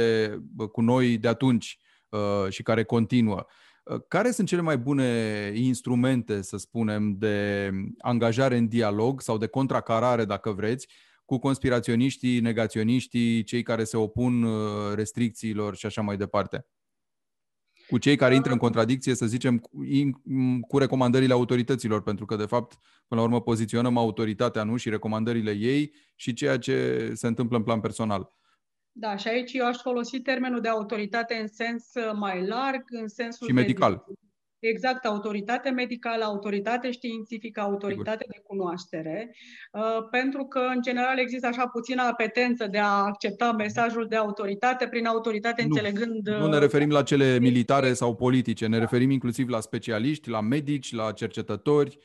cu 0.72 0.80
noi 0.80 1.18
de 1.18 1.28
atunci 1.28 1.78
uh, 2.08 2.48
și 2.48 2.62
care 2.62 2.84
continuă. 2.84 3.46
Uh, 3.90 4.00
care 4.08 4.30
sunt 4.30 4.48
cele 4.48 4.60
mai 4.60 4.78
bune 4.78 5.52
instrumente, 5.54 6.42
să 6.42 6.56
spunem, 6.56 7.16
de 7.18 7.70
angajare 7.98 8.56
în 8.56 8.68
dialog 8.68 9.20
sau 9.20 9.38
de 9.38 9.46
contracarare, 9.46 10.24
dacă 10.24 10.50
vreți, 10.50 10.88
cu 11.24 11.38
conspiraționiștii, 11.38 12.40
negaționiștii, 12.40 13.42
cei 13.42 13.62
care 13.62 13.84
se 13.84 13.96
opun 13.96 14.42
uh, 14.42 14.94
restricțiilor 14.94 15.76
și 15.76 15.86
așa 15.86 16.02
mai 16.02 16.16
departe? 16.16 16.66
Cu 17.88 17.98
cei 17.98 18.16
care 18.16 18.34
intră 18.34 18.52
în 18.52 18.58
contradicție, 18.58 19.14
să 19.14 19.26
zicem, 19.26 19.58
cu 20.68 20.78
recomandările 20.78 21.32
autorităților, 21.32 22.02
pentru 22.02 22.24
că, 22.24 22.36
de 22.36 22.46
fapt, 22.46 22.78
până 23.08 23.20
la 23.20 23.26
urmă, 23.26 23.40
poziționăm 23.40 23.96
autoritatea, 23.96 24.62
nu? 24.62 24.76
Și 24.76 24.88
recomandările 24.88 25.50
ei 25.50 25.92
și 26.14 26.32
ceea 26.32 26.58
ce 26.58 27.10
se 27.14 27.26
întâmplă 27.26 27.56
în 27.56 27.62
plan 27.62 27.80
personal. 27.80 28.35
Da, 28.98 29.16
și 29.16 29.28
aici 29.28 29.52
eu 29.52 29.66
aș 29.66 29.76
folosi 29.76 30.20
termenul 30.20 30.60
de 30.60 30.68
autoritate 30.68 31.34
în 31.34 31.48
sens 31.48 31.84
uh, 31.94 32.12
mai 32.14 32.46
larg, 32.46 32.82
în 32.86 33.08
sensul 33.08 33.46
și 33.46 33.52
medical. 33.52 34.04
De, 34.06 34.68
exact, 34.68 35.04
autoritate 35.04 35.70
medicală, 35.70 36.24
autoritate 36.24 36.90
științifică, 36.90 37.60
autoritate 37.60 38.24
Sigur. 38.24 38.34
de 38.34 38.42
cunoaștere, 38.46 39.34
uh, 39.72 40.08
pentru 40.10 40.44
că, 40.44 40.60
în 40.74 40.82
general, 40.82 41.18
există 41.18 41.46
așa 41.46 41.66
puțină 41.66 42.02
apetență 42.02 42.66
de 42.66 42.78
a 42.78 42.86
accepta 42.86 43.52
mesajul 43.52 44.06
de 44.08 44.16
autoritate, 44.16 44.86
prin 44.88 45.06
autoritate 45.06 45.62
nu, 45.62 45.68
înțelegând... 45.68 46.28
Nu 46.28 46.48
ne 46.48 46.58
referim 46.58 46.90
la 46.90 47.02
cele 47.02 47.38
militare 47.38 47.92
sau 47.92 48.14
politice, 48.14 48.66
ne 48.66 48.76
da. 48.76 48.82
referim 48.82 49.10
inclusiv 49.10 49.48
la 49.48 49.60
specialiști, 49.60 50.28
la 50.28 50.40
medici, 50.40 50.92
la 50.92 51.12
cercetători, 51.12 51.98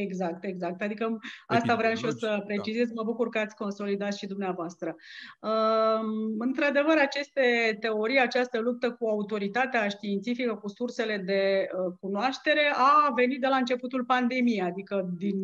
Exact, 0.00 0.44
exact. 0.44 0.82
Adică 0.82 1.18
asta 1.46 1.74
vreau 1.74 1.94
și 1.94 2.04
eu 2.04 2.10
să 2.10 2.26
da. 2.26 2.40
precizez. 2.40 2.90
Mă 2.92 3.02
bucur 3.04 3.28
că 3.28 3.38
ați 3.38 3.54
consolidat 3.54 4.14
și 4.14 4.26
dumneavoastră. 4.26 4.96
Uh, 5.40 6.00
într-adevăr, 6.38 6.96
aceste 6.98 7.76
teorii, 7.80 8.20
această 8.20 8.58
luptă 8.60 8.90
cu 8.90 9.06
autoritatea 9.06 9.88
științifică, 9.88 10.54
cu 10.54 10.68
sursele 10.68 11.16
de 11.16 11.66
uh, 11.66 11.94
cunoaștere, 12.00 12.72
a 12.74 13.12
venit 13.14 13.40
de 13.40 13.46
la 13.46 13.56
începutul 13.56 14.04
pandemiei. 14.04 14.60
Adică, 14.60 15.08
din, 15.18 15.36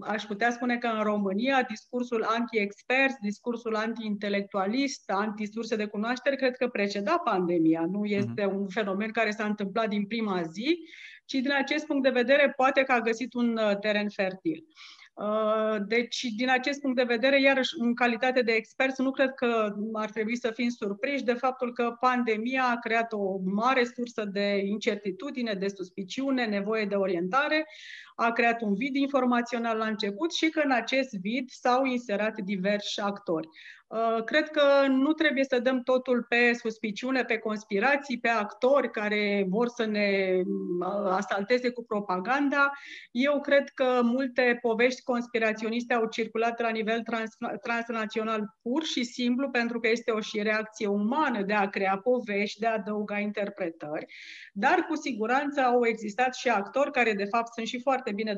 aș 0.00 0.22
putea 0.22 0.50
spune 0.50 0.76
că 0.76 0.86
în 0.86 1.02
România, 1.02 1.62
discursul 1.68 2.22
anti-experți, 2.22 3.20
discursul 3.20 3.76
anti-intelectualist, 3.76 5.10
anti-surse 5.10 5.76
de 5.76 5.86
cunoaștere, 5.86 6.36
cred 6.36 6.56
că 6.56 6.68
preceda 6.68 7.18
pandemia. 7.24 7.86
Nu 7.90 8.04
este 8.04 8.42
uh-huh. 8.42 8.54
un 8.54 8.68
fenomen 8.68 9.10
care 9.10 9.30
s-a 9.30 9.44
întâmplat 9.44 9.88
din 9.88 10.06
prima 10.06 10.42
zi, 10.42 10.78
ci 11.26 11.32
din 11.32 11.52
acest 11.52 11.86
punct 11.86 12.02
de 12.02 12.20
vedere 12.20 12.52
poate 12.56 12.82
că 12.82 12.92
a 12.92 13.00
găsit 13.00 13.34
un 13.34 13.56
uh, 13.56 13.78
teren 13.78 14.08
fertil. 14.08 14.66
Uh, 15.14 15.76
deci, 15.86 16.22
din 16.36 16.50
acest 16.50 16.80
punct 16.80 16.96
de 16.96 17.02
vedere, 17.02 17.40
iarăși, 17.40 17.70
în 17.78 17.94
calitate 17.94 18.42
de 18.42 18.52
expert, 18.52 18.98
nu 18.98 19.10
cred 19.10 19.34
că 19.34 19.74
ar 19.92 20.10
trebui 20.10 20.36
să 20.36 20.50
fim 20.54 20.68
surprinși 20.68 21.24
de 21.24 21.32
faptul 21.32 21.72
că 21.72 21.96
pandemia 22.00 22.64
a 22.64 22.78
creat 22.78 23.12
o 23.12 23.38
mare 23.44 23.84
sursă 23.84 24.24
de 24.24 24.62
incertitudine, 24.64 25.54
de 25.54 25.68
suspiciune, 25.68 26.46
nevoie 26.46 26.84
de 26.84 26.94
orientare, 26.94 27.66
a 28.16 28.32
creat 28.32 28.60
un 28.62 28.74
vid 28.74 28.94
informațional 28.94 29.76
la 29.76 29.86
început 29.86 30.32
și 30.32 30.48
că 30.48 30.60
în 30.64 30.70
acest 30.70 31.14
vid 31.20 31.50
s-au 31.50 31.84
inserat 31.84 32.40
diversi 32.40 33.00
actori. 33.00 33.48
Uh, 33.88 34.24
cred 34.24 34.48
că 34.50 34.86
nu 34.88 35.12
trebuie 35.12 35.44
să 35.44 35.58
dăm 35.58 35.82
totul 35.82 36.26
pe 36.28 36.52
suspiciune, 36.52 37.24
pe 37.24 37.38
conspirații, 37.38 38.18
pe 38.18 38.28
actori 38.28 38.90
care 38.90 39.46
vor 39.48 39.68
să 39.68 39.84
ne 39.84 40.40
uh, 40.44 41.10
asalteze 41.10 41.70
cu 41.70 41.84
propaganda. 41.84 42.70
Eu 43.10 43.40
cred 43.40 43.68
că 43.68 44.00
multe 44.02 44.58
povești 44.60 45.02
conspiraționiste 45.02 45.94
au 45.94 46.06
circulat 46.06 46.60
la 46.60 46.68
nivel 46.68 47.02
trans, 47.02 47.36
transnațional 47.62 48.56
pur 48.62 48.84
și 48.84 49.04
simplu 49.04 49.50
pentru 49.50 49.80
că 49.80 49.88
este 49.88 50.10
o 50.10 50.20
și 50.20 50.42
reacție 50.42 50.86
umană 50.86 51.42
de 51.42 51.52
a 51.52 51.68
crea 51.68 52.00
povești, 52.02 52.60
de 52.60 52.66
a 52.66 52.72
adăuga 52.72 53.18
interpretări, 53.18 54.06
dar 54.52 54.86
cu 54.88 54.94
siguranță 54.94 55.60
au 55.60 55.86
existat 55.86 56.34
și 56.34 56.48
actori 56.48 56.90
care 56.92 57.12
de 57.12 57.24
fapt 57.24 57.52
sunt 57.52 57.66
și 57.66 57.80
foarte 57.80 58.05
bine 58.12 58.36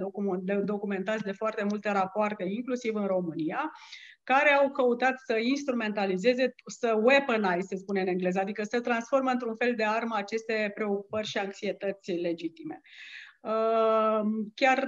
documentați 0.65 1.23
de 1.23 1.33
foarte 1.33 1.65
multe 1.69 1.91
rapoarte, 1.91 2.45
inclusiv 2.45 2.95
în 2.95 3.07
România, 3.07 3.71
care 4.25 4.51
au 4.51 4.71
căutat 4.71 5.19
să 5.27 5.37
instrumentalizeze, 5.37 6.55
să 6.67 7.01
weaponize, 7.03 7.67
se 7.67 7.77
spune 7.77 8.01
în 8.01 8.07
engleză, 8.07 8.41
adică 8.41 8.63
să 8.63 8.81
transformă 8.81 9.31
într-un 9.31 9.57
fel 9.57 9.75
de 9.75 9.85
armă 9.85 10.15
aceste 10.17 10.71
preocupări 10.75 11.27
și 11.27 11.39
anxietăți 11.39 12.13
legitime. 12.13 12.81
Chiar 14.55 14.85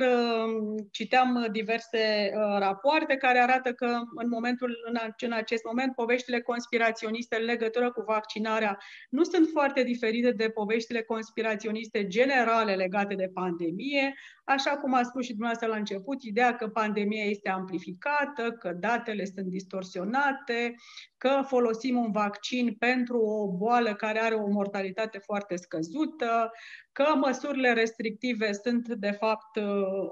citeam 0.90 1.46
diverse 1.52 2.32
rapoarte 2.58 3.16
care 3.16 3.38
arată 3.38 3.72
că 3.72 3.86
în 4.14 4.28
momentul 4.28 4.76
în 5.20 5.32
acest 5.32 5.64
moment 5.64 5.94
poveștile 5.94 6.40
conspiraționiste 6.40 7.36
în 7.36 7.44
legătură 7.44 7.92
cu 7.92 8.02
vaccinarea 8.06 8.78
nu 9.10 9.22
sunt 9.22 9.48
foarte 9.52 9.82
diferite 9.82 10.30
de 10.30 10.48
poveștile 10.48 11.02
conspiraționiste 11.02 12.06
generale 12.06 12.74
legate 12.74 13.14
de 13.14 13.30
pandemie, 13.34 14.14
așa 14.44 14.70
cum 14.70 14.94
a 14.94 15.02
spus 15.02 15.24
și 15.24 15.30
dumneavoastră 15.30 15.68
la 15.68 15.76
început, 15.76 16.22
ideea 16.22 16.56
că 16.56 16.68
pandemia 16.68 17.24
este 17.24 17.48
amplificată, 17.48 18.52
că 18.58 18.72
datele 18.72 19.24
sunt 19.24 19.46
distorsionate, 19.46 20.74
că 21.18 21.40
folosim 21.46 21.96
un 21.96 22.10
vaccin 22.10 22.76
pentru 22.78 23.18
o 23.18 23.56
boală 23.56 23.94
care 23.94 24.20
are 24.20 24.34
o 24.34 24.50
mortalitate 24.50 25.18
foarte 25.18 25.56
scăzută, 25.56 26.50
că 26.92 27.04
măsurile 27.16 27.72
restrictive 27.72 28.39
sunt, 28.62 28.88
de 28.88 29.10
fapt, 29.10 29.56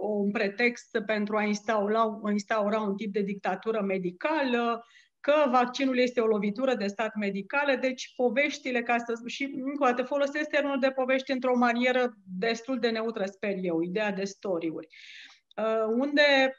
un 0.00 0.30
pretext 0.30 0.98
pentru 1.06 1.36
a 1.36 1.42
instaura, 1.42 2.20
instaura 2.30 2.80
un 2.80 2.96
tip 2.96 3.12
de 3.12 3.20
dictatură 3.20 3.80
medicală, 3.80 4.84
că 5.20 5.50
vaccinul 5.50 5.98
este 5.98 6.20
o 6.20 6.26
lovitură 6.26 6.74
de 6.74 6.86
stat 6.86 7.14
medicală, 7.14 7.74
deci 7.74 8.12
poveștile, 8.16 8.82
ca 8.82 8.98
să 8.98 9.12
și 9.26 9.42
încă 9.42 9.82
o 9.82 9.86
dată 9.86 10.02
folosesc 10.02 10.48
termenul 10.48 10.80
de 10.80 10.90
povești 10.90 11.30
într-o 11.30 11.56
manieră 11.56 12.12
destul 12.38 12.78
de 12.78 12.90
neutră, 12.90 13.24
sper 13.24 13.54
eu, 13.60 13.80
ideea 13.80 14.12
de 14.12 14.24
story-uri, 14.24 14.86
uh, 15.56 15.94
unde 15.98 16.56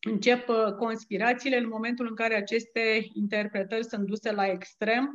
încep 0.00 0.48
uh, 0.48 0.72
conspirațiile 0.78 1.56
în 1.56 1.68
momentul 1.68 2.06
în 2.06 2.14
care 2.14 2.34
aceste 2.34 3.06
interpretări 3.12 3.84
sunt 3.84 4.06
duse 4.06 4.32
la 4.32 4.46
extrem 4.46 5.10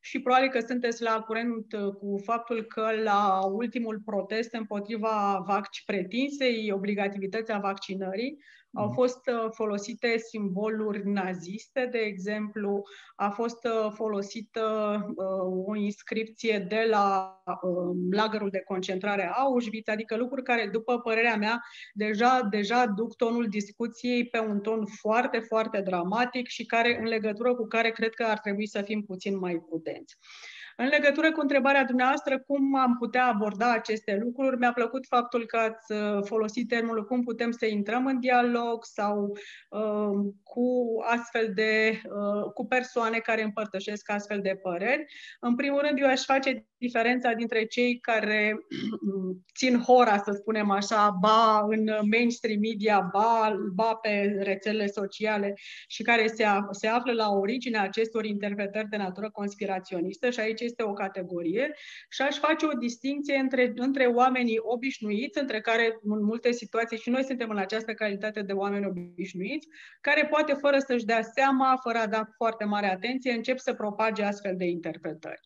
și 0.00 0.20
probabil 0.20 0.48
că 0.48 0.60
sunteți 0.60 1.02
la 1.02 1.20
curent 1.20 1.72
uh, 1.72 1.94
cu 1.94 2.20
faptul 2.24 2.62
că 2.62 2.90
la 3.02 3.40
ultimul 3.44 4.00
protest 4.04 4.52
împotriva 4.52 5.42
vaccin 5.46 5.82
pretinsei 5.86 6.72
obligativității 6.72 7.54
a 7.54 7.58
vaccinării, 7.58 8.38
au 8.74 8.84
mhm. 8.84 8.94
fost 8.94 9.26
uh, 9.26 9.50
folosite 9.50 10.18
simboluri 10.18 11.08
naziste, 11.08 11.88
de 11.90 11.98
exemplu, 11.98 12.82
a 13.16 13.30
fost 13.30 13.64
uh, 13.64 13.92
folosită 13.94 14.96
uh, 15.16 15.64
o 15.66 15.76
inscripție 15.76 16.58
de 16.58 16.86
la 16.90 17.34
lagărul 18.10 18.50
de 18.50 18.62
concentrare 18.64 19.30
Auschwitz, 19.34 19.88
adică 19.88 20.16
lucruri 20.16 20.42
care, 20.42 20.68
după 20.72 20.98
părerea 20.98 21.36
mea, 21.36 21.62
deja, 21.94 22.40
deja 22.50 22.86
duc 22.86 23.16
tonul 23.16 23.48
discuției 23.48 24.28
pe 24.28 24.38
un 24.38 24.60
ton 24.60 24.86
foarte, 24.86 25.38
foarte 25.38 25.80
dramatic 25.80 26.46
și 26.46 26.66
care, 26.66 26.98
în 26.98 27.06
legătură 27.06 27.54
cu 27.54 27.66
care 27.66 27.90
cred 27.90 28.14
că 28.14 28.24
ar 28.24 28.38
trebui 28.38 28.66
să 28.66 28.82
fim 28.82 29.02
puțin 29.02 29.38
mai 29.38 29.62
prudenți. 29.68 30.16
În 30.80 30.88
legătură 30.88 31.32
cu 31.32 31.40
întrebarea 31.40 31.84
dumneavoastră, 31.84 32.38
cum 32.38 32.76
am 32.76 32.96
putea 32.98 33.26
aborda 33.26 33.72
aceste 33.72 34.18
lucruri, 34.22 34.58
mi-a 34.58 34.72
plăcut 34.72 35.06
faptul 35.06 35.46
că 35.46 35.56
ați 35.56 35.92
uh, 35.92 36.22
folosit 36.24 36.68
termenul 36.68 37.04
cum 37.04 37.22
putem 37.22 37.50
să 37.50 37.66
intrăm 37.66 38.06
în 38.06 38.20
dialog 38.20 38.84
sau 38.84 39.36
uh, 39.70 40.32
cu 40.42 40.84
astfel 41.10 41.52
de, 41.54 42.00
uh, 42.04 42.52
cu 42.54 42.66
persoane 42.66 43.18
care 43.18 43.42
împărtășesc 43.42 44.10
astfel 44.10 44.40
de 44.40 44.58
păreri. 44.62 45.04
În 45.40 45.54
primul 45.54 45.80
rând, 45.80 45.98
eu 45.98 46.06
aș 46.06 46.24
face 46.24 46.66
diferența 46.78 47.32
dintre 47.32 47.64
cei 47.64 47.98
care 47.98 48.56
țin 49.58 49.80
hora, 49.80 50.18
să 50.18 50.32
spunem 50.32 50.70
așa, 50.70 51.16
ba 51.20 51.66
în 51.68 51.90
mainstream 52.10 52.60
media, 52.60 53.08
ba, 53.12 53.56
ba 53.74 53.94
pe 53.94 54.38
rețelele 54.42 54.86
sociale 54.86 55.54
și 55.86 56.02
care 56.02 56.26
se, 56.26 56.44
se 56.70 56.86
află 56.86 57.12
la 57.12 57.28
originea 57.28 57.82
acestor 57.82 58.24
interpretări 58.24 58.88
de 58.88 58.96
natură 58.96 59.30
conspiraționistă 59.30 60.30
și 60.30 60.40
aici 60.40 60.68
este 60.70 60.82
o 60.82 60.92
categorie 60.92 61.74
și 62.08 62.22
aș 62.22 62.36
face 62.36 62.66
o 62.66 62.72
distinție 62.72 63.36
între, 63.36 63.72
între 63.76 64.06
oamenii 64.06 64.58
obișnuiți, 64.60 65.38
între 65.38 65.60
care 65.60 65.98
în 66.02 66.24
multe 66.24 66.50
situații 66.52 66.98
și 66.98 67.10
noi 67.10 67.24
suntem 67.24 67.50
în 67.50 67.58
această 67.58 67.92
calitate 67.94 68.42
de 68.42 68.52
oameni 68.52 68.86
obișnuiți, 68.86 69.68
care 70.00 70.26
poate 70.26 70.52
fără 70.52 70.78
să-și 70.78 71.04
dea 71.04 71.22
seama, 71.22 71.78
fără 71.82 71.98
a 71.98 72.06
da 72.06 72.24
foarte 72.36 72.64
mare 72.64 72.90
atenție, 72.90 73.32
încep 73.32 73.58
să 73.58 73.74
propage 73.74 74.22
astfel 74.22 74.56
de 74.56 74.64
interpretări. 74.64 75.40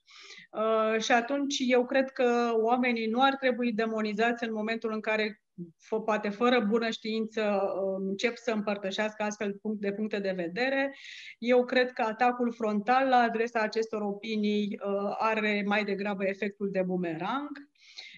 Uh, 0.50 1.00
și 1.00 1.12
atunci 1.12 1.56
eu 1.58 1.87
cred 1.87 2.10
că 2.10 2.52
oamenii 2.56 3.06
nu 3.06 3.22
ar 3.22 3.34
trebui 3.37 3.72
demonizați 3.72 4.44
în 4.44 4.52
momentul 4.52 4.92
în 4.92 5.00
care 5.00 5.43
poate 6.04 6.28
fără 6.28 6.60
bună 6.60 6.90
știință 6.90 7.40
uh, 7.40 8.04
încep 8.08 8.36
să 8.36 8.50
împărtășească 8.50 9.22
astfel 9.22 9.60
de 9.62 9.92
puncte 9.92 10.18
de 10.18 10.32
vedere. 10.36 10.94
Eu 11.38 11.64
cred 11.64 11.92
că 11.92 12.02
atacul 12.02 12.52
frontal 12.52 13.08
la 13.08 13.16
adresa 13.16 13.60
acestor 13.60 14.02
opinii 14.02 14.80
uh, 14.84 15.14
are 15.18 15.62
mai 15.66 15.84
degrabă 15.84 16.24
efectul 16.24 16.68
de 16.72 16.82
bumerang 16.82 17.50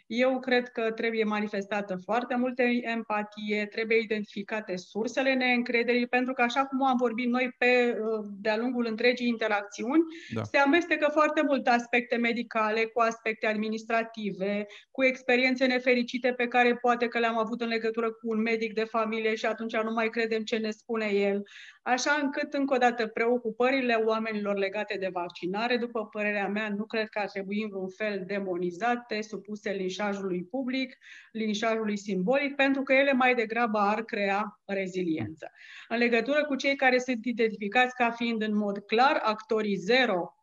eu 0.07 0.41
cred 0.41 0.69
că 0.69 0.93
trebuie 0.93 1.25
manifestată 1.25 1.99
foarte 2.05 2.37
multă 2.37 2.63
empatie, 2.81 3.67
trebuie 3.71 3.99
identificate 3.99 4.77
sursele 4.77 5.35
neîncrederii, 5.35 6.07
pentru 6.07 6.33
că 6.33 6.43
așa 6.43 6.65
cum 6.65 6.87
am 6.87 6.97
vorbit 6.97 7.29
noi 7.29 7.55
pe, 7.59 7.99
de-a 8.41 8.57
lungul 8.57 8.87
întregii 8.87 9.29
interacțiuni, 9.29 10.03
da. 10.35 10.43
se 10.43 10.57
amestecă 10.57 11.09
foarte 11.13 11.43
multe 11.43 11.71
aspecte 11.71 12.17
medicale 12.17 12.85
cu 12.85 13.01
aspecte 13.01 13.47
administrative, 13.47 14.67
cu 14.91 15.05
experiențe 15.05 15.67
nefericite 15.67 16.33
pe 16.33 16.47
care 16.47 16.77
poate 16.77 17.09
că 17.09 17.19
le-am 17.19 17.39
avut 17.39 17.61
în 17.61 17.69
legătură 17.69 18.11
cu 18.11 18.29
un 18.29 18.41
medic 18.41 18.75
de 18.75 18.85
familie 18.85 19.35
și 19.35 19.47
atunci 19.47 19.77
nu 19.77 19.93
mai 19.93 20.09
credem 20.09 20.43
ce 20.43 20.57
ne 20.57 20.71
spune 20.71 21.07
el 21.07 21.43
așa 21.87 22.21
încât, 22.23 22.53
încă 22.53 22.75
o 22.75 22.79
dată, 22.79 23.07
preocupările 23.07 23.95
oamenilor 23.95 24.57
legate 24.57 24.97
de 25.01 25.09
vaccinare, 25.13 25.77
după 25.77 26.07
părerea 26.07 26.49
mea, 26.49 26.69
nu 26.69 26.85
cred 26.85 27.09
că 27.09 27.19
ar 27.19 27.29
trebui 27.29 27.63
în 27.63 27.69
vreun 27.69 27.89
fel 27.89 28.23
demonizate, 28.27 29.23
supuse 29.23 29.71
linșajului 29.71 30.45
public, 30.45 30.97
linșajului 31.33 31.97
simbolic, 31.97 32.55
pentru 32.55 32.83
că 32.83 32.93
ele 32.93 33.13
mai 33.13 33.35
degrabă 33.35 33.79
ar 33.79 34.03
crea 34.03 34.61
reziliență. 34.65 35.51
În 35.89 35.99
legătură 35.99 36.45
cu 36.45 36.55
cei 36.55 36.77
care 36.77 36.99
sunt 36.99 37.25
identificați 37.25 37.95
ca 37.95 38.11
fiind 38.11 38.43
în 38.43 38.57
mod 38.57 38.79
clar 38.79 39.21
actorii 39.23 39.77
zero 39.77 40.36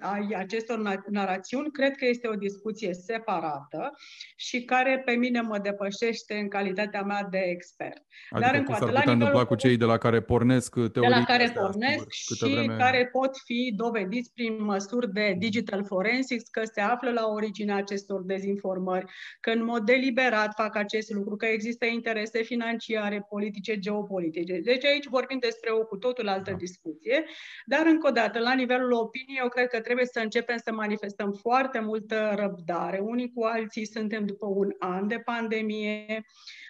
ai 0.00 0.34
acestor 0.36 1.02
narațiuni, 1.10 1.70
cred 1.70 1.96
că 1.96 2.06
este 2.06 2.28
o 2.28 2.34
discuție 2.34 2.94
separată 2.94 3.90
și 4.36 4.64
care 4.64 5.02
pe 5.04 5.12
mine 5.12 5.40
mă 5.40 5.58
depășește 5.58 6.34
în 6.34 6.48
calitatea 6.48 7.02
mea 7.02 7.26
de 7.30 7.38
expert. 7.38 8.02
Adică 8.30 8.50
Dar 8.50 8.58
încă 8.58 8.72
s-ar 8.72 8.88
putea 8.88 9.12
întâmpla 9.12 9.44
cu 9.44 9.54
cei 9.54 9.76
de 9.76 9.84
la 9.84 9.98
care 9.98 10.22
pornesc 10.22 10.74
teorii. 10.74 10.90
De 10.92 11.08
la 11.08 11.24
care 11.24 11.52
pornesc 11.54 12.10
și 12.10 12.34
vreme... 12.38 12.76
care 12.76 13.08
pot 13.12 13.36
fi 13.44 13.72
dovediți 13.76 14.32
prin 14.32 14.64
măsuri 14.64 15.12
de 15.12 15.34
digital 15.38 15.84
forensics 15.84 16.48
că 16.48 16.62
se 16.64 16.80
află 16.80 17.10
la 17.10 17.26
originea 17.26 17.76
acestor 17.76 18.22
dezinformări, 18.22 19.04
că 19.40 19.50
în 19.50 19.64
mod 19.64 19.82
deliberat 19.84 20.52
fac 20.56 20.76
acest 20.76 21.10
lucru, 21.10 21.36
că 21.36 21.46
există 21.46 21.86
interese 21.86 22.42
financiare, 22.42 23.26
politice, 23.28 23.78
geopolitice. 23.78 24.60
Deci 24.60 24.84
aici 24.84 25.06
vorbim 25.06 25.38
despre 25.38 25.70
o 25.70 25.84
cu 25.84 25.96
totul 25.96 26.28
altă 26.28 26.50
da. 26.50 26.56
discuție, 26.56 27.24
dar 27.64 27.86
încă 27.86 28.08
o 28.08 28.10
dată, 28.10 28.38
la 28.38 28.54
nivelul 28.54 28.92
opiniei, 29.24 29.42
eu 29.42 29.48
cred 29.48 29.68
că 29.68 29.80
trebuie 29.80 30.06
să 30.06 30.20
începem 30.20 30.56
să 30.56 30.72
manifestăm 30.72 31.32
foarte 31.32 31.80
multă 31.80 32.32
răbdare. 32.36 32.98
Unii 32.98 33.32
cu 33.34 33.44
alții 33.44 33.86
suntem 33.86 34.26
după 34.26 34.46
un 34.46 34.70
an 34.78 35.08
de 35.08 35.18
pandemie, 35.18 36.24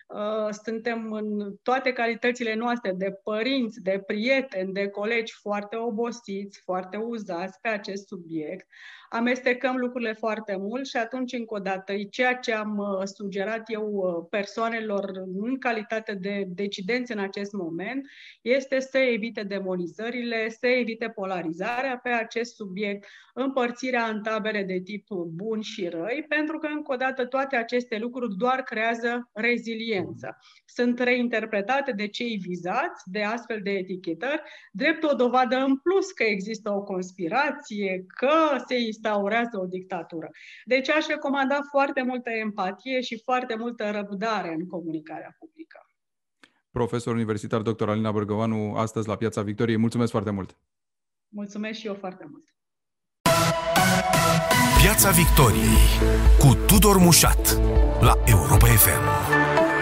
uh, 0.06 0.48
suntem 0.64 1.12
în 1.12 1.54
toate 1.62 1.92
calitățile 1.92 2.54
noastre 2.54 2.92
de 2.92 3.12
părinți, 3.22 3.82
de 3.82 4.02
prieteni, 4.06 4.72
de 4.72 4.88
colegi 4.88 5.32
foarte 5.32 5.76
obosiți, 5.76 6.60
foarte 6.64 6.96
uzați 6.96 7.60
pe 7.60 7.68
acest 7.68 8.06
subiect 8.06 8.66
amestecăm 9.14 9.76
lucrurile 9.76 10.12
foarte 10.12 10.56
mult 10.56 10.86
și 10.86 10.96
atunci, 10.96 11.32
încă 11.32 11.54
o 11.54 11.58
dată, 11.58 11.92
ceea 12.10 12.34
ce 12.34 12.52
am 12.52 12.78
uh, 12.78 13.04
sugerat 13.04 13.62
eu 13.66 13.90
uh, 13.92 14.26
persoanelor 14.30 15.10
în 15.42 15.58
calitate 15.58 16.14
de 16.14 16.44
decidenți 16.48 17.12
în 17.12 17.18
acest 17.18 17.52
moment 17.52 18.06
este 18.42 18.80
să 18.80 18.98
evite 18.98 19.42
demonizările, 19.42 20.48
să 20.48 20.66
evite 20.66 21.08
polarizarea 21.08 22.00
pe 22.02 22.08
acest 22.44 22.56
subiect, 22.56 23.06
împărțirea 23.34 24.04
în 24.06 24.22
tabere 24.22 24.62
de 24.62 24.80
tip 24.80 25.06
bun 25.26 25.60
și 25.60 25.88
răi, 25.88 26.24
pentru 26.28 26.58
că, 26.58 26.66
încă 26.66 26.92
o 26.92 26.96
dată, 26.96 27.26
toate 27.26 27.56
aceste 27.56 27.98
lucruri 27.98 28.36
doar 28.36 28.62
creează 28.62 29.30
reziliență. 29.32 30.38
Sunt 30.64 30.98
reinterpretate 30.98 31.92
de 31.92 32.08
cei 32.08 32.36
vizați 32.36 33.02
de 33.10 33.22
astfel 33.22 33.60
de 33.62 33.70
etichetări, 33.70 34.42
drept 34.72 35.02
o 35.02 35.14
dovadă 35.14 35.56
în 35.56 35.78
plus 35.78 36.10
că 36.10 36.22
există 36.22 36.70
o 36.70 36.82
conspirație, 36.82 38.04
că 38.06 38.62
se 38.66 38.78
instaurează 38.78 39.58
o 39.58 39.66
dictatură. 39.66 40.30
Deci 40.64 40.90
aș 40.90 41.06
recomanda 41.06 41.58
foarte 41.70 42.02
multă 42.02 42.30
empatie 42.30 43.00
și 43.00 43.22
foarte 43.22 43.54
multă 43.58 43.90
răbdare 43.90 44.54
în 44.58 44.66
comunicarea 44.66 45.36
publică. 45.38 45.78
Profesor 46.70 47.14
universitar 47.14 47.62
dr. 47.62 47.88
Alina 47.88 48.12
Bărgăvanu, 48.12 48.74
astăzi 48.74 49.08
la 49.08 49.16
Piața 49.16 49.42
Victoriei. 49.42 49.78
Mulțumesc 49.78 50.10
foarte 50.10 50.30
mult! 50.30 50.56
Mulțumesc 51.34 51.78
și 51.78 51.86
eu 51.86 51.94
foarte 51.94 52.24
mult! 52.30 52.44
Piața 54.82 55.10
Victoriei 55.10 55.84
cu 56.38 56.54
Tudor 56.66 56.96
Mușat 56.96 57.58
la 58.00 58.14
Europa 58.26 58.66
FM. 58.66 59.73